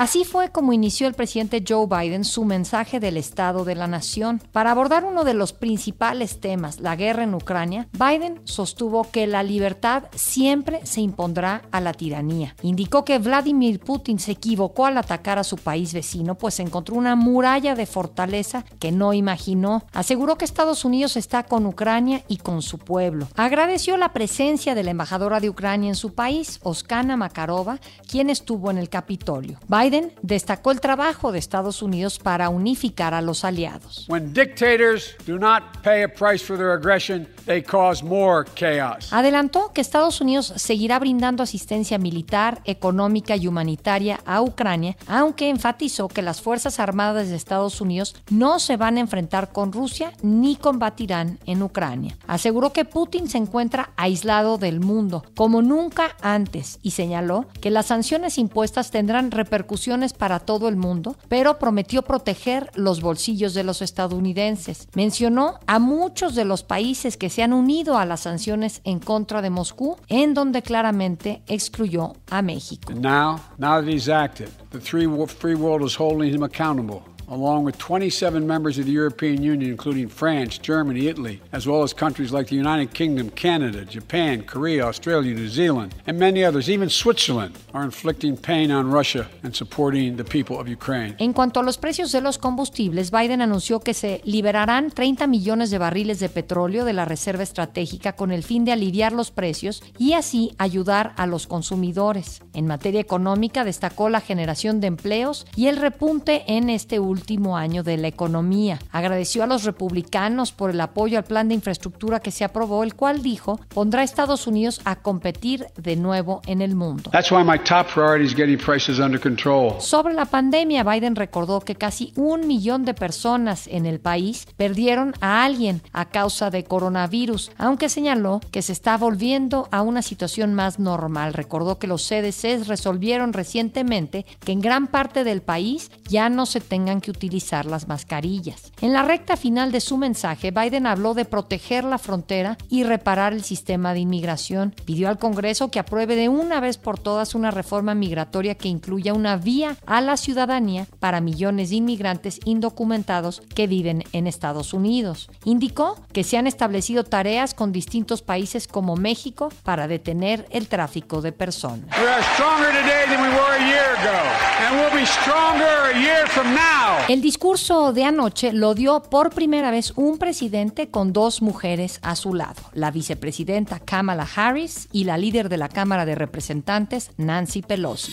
Así 0.00 0.24
fue 0.24 0.48
como 0.48 0.72
inició 0.72 1.08
el 1.08 1.12
presidente 1.12 1.62
Joe 1.68 1.86
Biden 1.86 2.24
su 2.24 2.46
mensaje 2.46 3.00
del 3.00 3.18
Estado 3.18 3.66
de 3.66 3.74
la 3.74 3.86
Nación. 3.86 4.40
Para 4.50 4.70
abordar 4.70 5.04
uno 5.04 5.24
de 5.24 5.34
los 5.34 5.52
principales 5.52 6.40
temas, 6.40 6.80
la 6.80 6.96
guerra 6.96 7.24
en 7.24 7.34
Ucrania, 7.34 7.86
Biden 7.92 8.40
sostuvo 8.44 9.10
que 9.10 9.26
la 9.26 9.42
libertad 9.42 10.04
siempre 10.14 10.80
se 10.86 11.02
impondrá 11.02 11.64
a 11.70 11.82
la 11.82 11.92
tiranía. 11.92 12.56
Indicó 12.62 13.04
que 13.04 13.18
Vladimir 13.18 13.78
Putin 13.78 14.18
se 14.18 14.32
equivocó 14.32 14.86
al 14.86 14.96
atacar 14.96 15.38
a 15.38 15.44
su 15.44 15.58
país 15.58 15.92
vecino, 15.92 16.34
pues 16.34 16.60
encontró 16.60 16.96
una 16.96 17.14
muralla 17.14 17.74
de 17.74 17.84
fortaleza 17.84 18.64
que 18.78 18.92
no 18.92 19.12
imaginó. 19.12 19.84
Aseguró 19.92 20.38
que 20.38 20.46
Estados 20.46 20.86
Unidos 20.86 21.18
está 21.18 21.42
con 21.42 21.66
Ucrania 21.66 22.24
y 22.26 22.38
con 22.38 22.62
su 22.62 22.78
pueblo. 22.78 23.28
Agradeció 23.36 23.98
la 23.98 24.14
presencia 24.14 24.74
de 24.74 24.82
la 24.82 24.92
embajadora 24.92 25.40
de 25.40 25.50
Ucrania 25.50 25.90
en 25.90 25.94
su 25.94 26.14
país, 26.14 26.58
Oskana 26.62 27.18
Makarova, 27.18 27.78
quien 28.10 28.30
estuvo 28.30 28.70
en 28.70 28.78
el 28.78 28.88
Capitolio. 28.88 29.58
Biden 29.68 29.89
destacó 30.22 30.70
el 30.70 30.80
trabajo 30.80 31.32
de 31.32 31.38
Estados 31.38 31.82
Unidos 31.82 32.18
para 32.18 32.48
unificar 32.48 33.14
a 33.14 33.20
los 33.20 33.44
aliados. 33.44 34.06
When 34.08 34.32
dictators 34.32 35.16
do 35.26 35.38
not 35.38 35.62
pay 35.82 36.02
a 36.02 36.08
price 36.08 36.44
for 36.44 36.56
their 36.56 36.70
aggression, 36.70 37.26
they 37.46 37.62
cause 37.62 38.04
more 38.04 38.44
chaos. 38.54 39.12
Adelantó 39.12 39.72
que 39.72 39.80
Estados 39.80 40.20
Unidos 40.20 40.52
seguirá 40.56 40.98
brindando 40.98 41.42
asistencia 41.42 41.98
militar, 41.98 42.60
económica 42.64 43.36
y 43.36 43.46
humanitaria 43.46 44.20
a 44.24 44.42
Ucrania, 44.42 44.96
aunque 45.06 45.48
enfatizó 45.48 46.08
que 46.08 46.22
las 46.22 46.40
Fuerzas 46.40 46.78
Armadas 46.78 47.28
de 47.28 47.36
Estados 47.36 47.80
Unidos 47.80 48.14
no 48.30 48.58
se 48.58 48.76
van 48.76 48.96
a 48.96 49.00
enfrentar 49.00 49.50
con 49.52 49.72
Rusia 49.72 50.12
ni 50.22 50.56
combatirán 50.56 51.38
en 51.46 51.62
Ucrania. 51.62 52.16
Aseguró 52.26 52.72
que 52.72 52.84
Putin 52.84 53.28
se 53.28 53.38
encuentra 53.38 53.90
aislado 53.96 54.58
del 54.58 54.80
mundo, 54.80 55.24
como 55.34 55.62
nunca 55.62 56.16
antes, 56.20 56.78
y 56.82 56.92
señaló 56.92 57.46
que 57.60 57.70
las 57.70 57.86
sanciones 57.86 58.38
impuestas 58.38 58.90
tendrán 58.90 59.30
repercusiones 59.30 59.79
para 60.12 60.40
todo 60.40 60.68
el 60.68 60.76
mundo, 60.76 61.16
pero 61.28 61.58
prometió 61.58 62.02
proteger 62.02 62.70
los 62.74 63.00
bolsillos 63.00 63.54
de 63.54 63.64
los 63.64 63.82
estadounidenses. 63.82 64.88
Mencionó 64.94 65.58
a 65.66 65.78
muchos 65.78 66.34
de 66.34 66.44
los 66.44 66.62
países 66.62 67.16
que 67.16 67.30
se 67.30 67.42
han 67.42 67.52
unido 67.52 67.98
a 67.98 68.04
las 68.04 68.20
sanciones 68.20 68.80
en 68.84 68.98
contra 68.98 69.42
de 69.42 69.50
Moscú, 69.50 69.96
en 70.08 70.34
donde 70.34 70.62
claramente 70.62 71.42
excluyó 71.46 72.14
a 72.30 72.42
México. 72.42 72.92
Now, 72.92 73.40
now 73.58 73.80
that 73.80 73.88
he's 73.88 74.08
acted, 74.08 74.48
the 74.70 74.80
free 74.80 75.06
world 75.06 75.84
is 75.84 75.96
holding 75.98 76.34
him 76.34 76.42
accountable 76.42 77.02
along 77.30 77.64
with 77.64 77.78
27 77.78 78.44
members 78.46 78.76
of 78.78 78.86
the 78.86 78.92
European 78.92 79.42
Union, 79.42 79.70
including 79.70 80.08
France, 80.08 80.58
Germany, 80.58 81.06
Italy, 81.06 81.40
as 81.52 81.66
well 81.66 81.82
as 81.82 81.92
countries 81.92 82.32
like 82.32 82.48
the 82.48 82.56
United 82.56 82.92
Kingdom, 82.92 83.30
Canada, 83.30 83.84
Japan, 83.84 84.42
Korea, 84.42 84.84
Australia, 84.84 85.32
New 85.32 85.48
Zealand, 85.48 85.94
and 86.06 86.18
many 86.18 86.44
others, 86.44 86.68
even 86.68 86.90
Switzerland, 86.90 87.56
are 87.72 87.84
inflicting 87.84 88.36
pain 88.36 88.72
on 88.72 88.90
Russia 88.90 89.28
and 89.44 89.54
supporting 89.54 90.16
the 90.16 90.24
people 90.24 90.58
of 90.58 90.68
Ukraine. 90.68 91.14
En 91.18 91.32
cuanto 91.32 91.60
a 91.60 91.62
los 91.62 91.78
precios 91.78 92.10
de 92.10 92.20
los 92.20 92.36
combustibles, 92.36 93.12
Biden 93.12 93.40
anunció 93.40 93.80
que 93.80 93.94
se 93.94 94.20
liberarán 94.24 94.90
30 94.90 95.26
millones 95.28 95.70
de 95.70 95.78
barriles 95.78 96.18
de 96.18 96.28
petróleo 96.28 96.84
de 96.84 96.92
la 96.92 97.04
Reserva 97.04 97.44
Estratégica 97.44 98.14
con 98.14 98.32
el 98.32 98.42
fin 98.42 98.64
de 98.64 98.72
aliviar 98.72 99.12
los 99.12 99.30
precios 99.30 99.82
y 99.98 100.14
así 100.14 100.52
ayudar 100.58 101.12
a 101.16 101.26
los 101.26 101.46
consumidores. 101.46 102.42
En 102.54 102.66
materia 102.66 103.00
económica, 103.00 103.64
destacó 103.64 104.08
la 104.08 104.20
generación 104.20 104.80
de 104.80 104.88
empleos 104.88 105.46
y 105.54 105.68
el 105.68 105.76
repunte 105.76 106.42
en 106.48 106.70
este 106.70 106.98
último 106.98 107.19
año 107.56 107.82
de 107.82 107.96
la 107.96 108.08
economía. 108.08 108.78
Agradeció 108.90 109.42
a 109.42 109.46
los 109.46 109.64
republicanos 109.64 110.52
por 110.52 110.70
el 110.70 110.80
apoyo 110.80 111.18
al 111.18 111.24
plan 111.24 111.48
de 111.48 111.54
infraestructura 111.54 112.20
que 112.20 112.30
se 112.30 112.44
aprobó, 112.44 112.82
el 112.82 112.94
cual 112.94 113.22
dijo 113.22 113.60
pondrá 113.68 114.00
a 114.00 114.04
Estados 114.04 114.46
Unidos 114.46 114.80
a 114.84 114.96
competir 114.96 115.66
de 115.76 115.96
nuevo 115.96 116.42
en 116.46 116.60
el 116.60 116.74
mundo. 116.74 117.10
That's 117.10 117.30
why 117.30 117.44
my 117.44 117.58
top 117.58 117.86
priority 117.92 118.24
is 118.24 118.34
getting 118.34 118.58
prices 118.58 118.98
under 118.98 119.20
control. 119.20 119.80
Sobre 119.80 120.14
la 120.14 120.24
pandemia, 120.24 120.84
Biden 120.84 121.16
recordó 121.16 121.60
que 121.60 121.74
casi 121.74 122.12
un 122.16 122.46
millón 122.46 122.84
de 122.84 122.94
personas 122.94 123.66
en 123.68 123.86
el 123.86 124.00
país 124.00 124.46
perdieron 124.56 125.14
a 125.20 125.44
alguien 125.44 125.82
a 125.92 126.06
causa 126.06 126.50
de 126.50 126.64
coronavirus, 126.64 127.52
aunque 127.58 127.88
señaló 127.88 128.40
que 128.50 128.62
se 128.62 128.72
está 128.72 128.96
volviendo 128.96 129.68
a 129.70 129.82
una 129.82 130.02
situación 130.02 130.54
más 130.54 130.78
normal. 130.78 131.34
Recordó 131.34 131.78
que 131.78 131.86
los 131.86 132.06
CDCs 132.06 132.66
resolvieron 132.66 133.32
recientemente 133.32 134.26
que 134.40 134.52
en 134.52 134.60
gran 134.60 134.86
parte 134.86 135.24
del 135.24 135.42
país 135.42 135.90
ya 136.08 136.28
no 136.28 136.46
se 136.46 136.60
tengan 136.60 137.00
utilizar 137.10 137.66
las 137.66 137.88
mascarillas. 137.88 138.72
En 138.80 138.92
la 138.92 139.02
recta 139.02 139.36
final 139.36 139.72
de 139.72 139.80
su 139.80 139.96
mensaje, 139.96 140.50
Biden 140.50 140.86
habló 140.86 141.14
de 141.14 141.24
proteger 141.24 141.84
la 141.84 141.98
frontera 141.98 142.56
y 142.68 142.84
reparar 142.84 143.32
el 143.32 143.44
sistema 143.44 143.92
de 143.94 144.00
inmigración. 144.00 144.74
Pidió 144.84 145.08
al 145.08 145.18
Congreso 145.18 145.70
que 145.70 145.78
apruebe 145.78 146.16
de 146.16 146.28
una 146.28 146.60
vez 146.60 146.78
por 146.78 146.98
todas 146.98 147.34
una 147.34 147.50
reforma 147.50 147.94
migratoria 147.94 148.54
que 148.54 148.68
incluya 148.68 149.14
una 149.14 149.36
vía 149.36 149.76
a 149.86 150.00
la 150.00 150.16
ciudadanía 150.16 150.86
para 150.98 151.20
millones 151.20 151.70
de 151.70 151.76
inmigrantes 151.76 152.40
indocumentados 152.44 153.42
que 153.54 153.66
viven 153.66 154.04
en 154.12 154.26
Estados 154.26 154.72
Unidos. 154.72 155.30
Indicó 155.44 155.96
que 156.12 156.24
se 156.24 156.36
han 156.36 156.46
establecido 156.46 157.04
tareas 157.04 157.54
con 157.54 157.72
distintos 157.72 158.22
países 158.22 158.68
como 158.68 158.96
México 158.96 159.50
para 159.62 159.88
detener 159.88 160.46
el 160.50 160.68
tráfico 160.68 161.20
de 161.20 161.32
personas. 161.32 161.90
We 161.98 162.08
are 162.08 162.22
stronger 162.34 162.70
today 162.70 163.04
than 163.06 163.22
we 163.22 163.28
were 163.28 163.56
a 163.56 163.66
year 163.66 163.92
ago, 163.98 164.18
and 164.66 164.76
we'll 164.76 165.00
be 165.00 165.06
stronger 165.06 165.90
a 165.92 165.98
year 165.98 166.26
from 166.28 166.54
now. 166.54 166.99
El 167.08 167.20
discurso 167.20 167.92
de 167.92 168.04
anoche 168.04 168.52
lo 168.52 168.74
dio 168.74 169.02
por 169.02 169.30
primera 169.30 169.70
vez 169.70 169.92
un 169.96 170.18
presidente 170.18 170.90
con 170.90 171.12
dos 171.12 171.42
mujeres 171.42 171.98
a 172.02 172.14
su 172.16 172.34
lado, 172.34 172.62
la 172.72 172.90
vicepresidenta 172.90 173.80
Kamala 173.80 174.28
Harris 174.34 174.88
y 174.92 175.04
la 175.04 175.18
líder 175.18 175.48
de 175.48 175.56
la 175.56 175.68
Cámara 175.68 176.04
de 176.04 176.14
Representantes, 176.14 177.10
Nancy 177.16 177.62
Pelosi. 177.62 178.12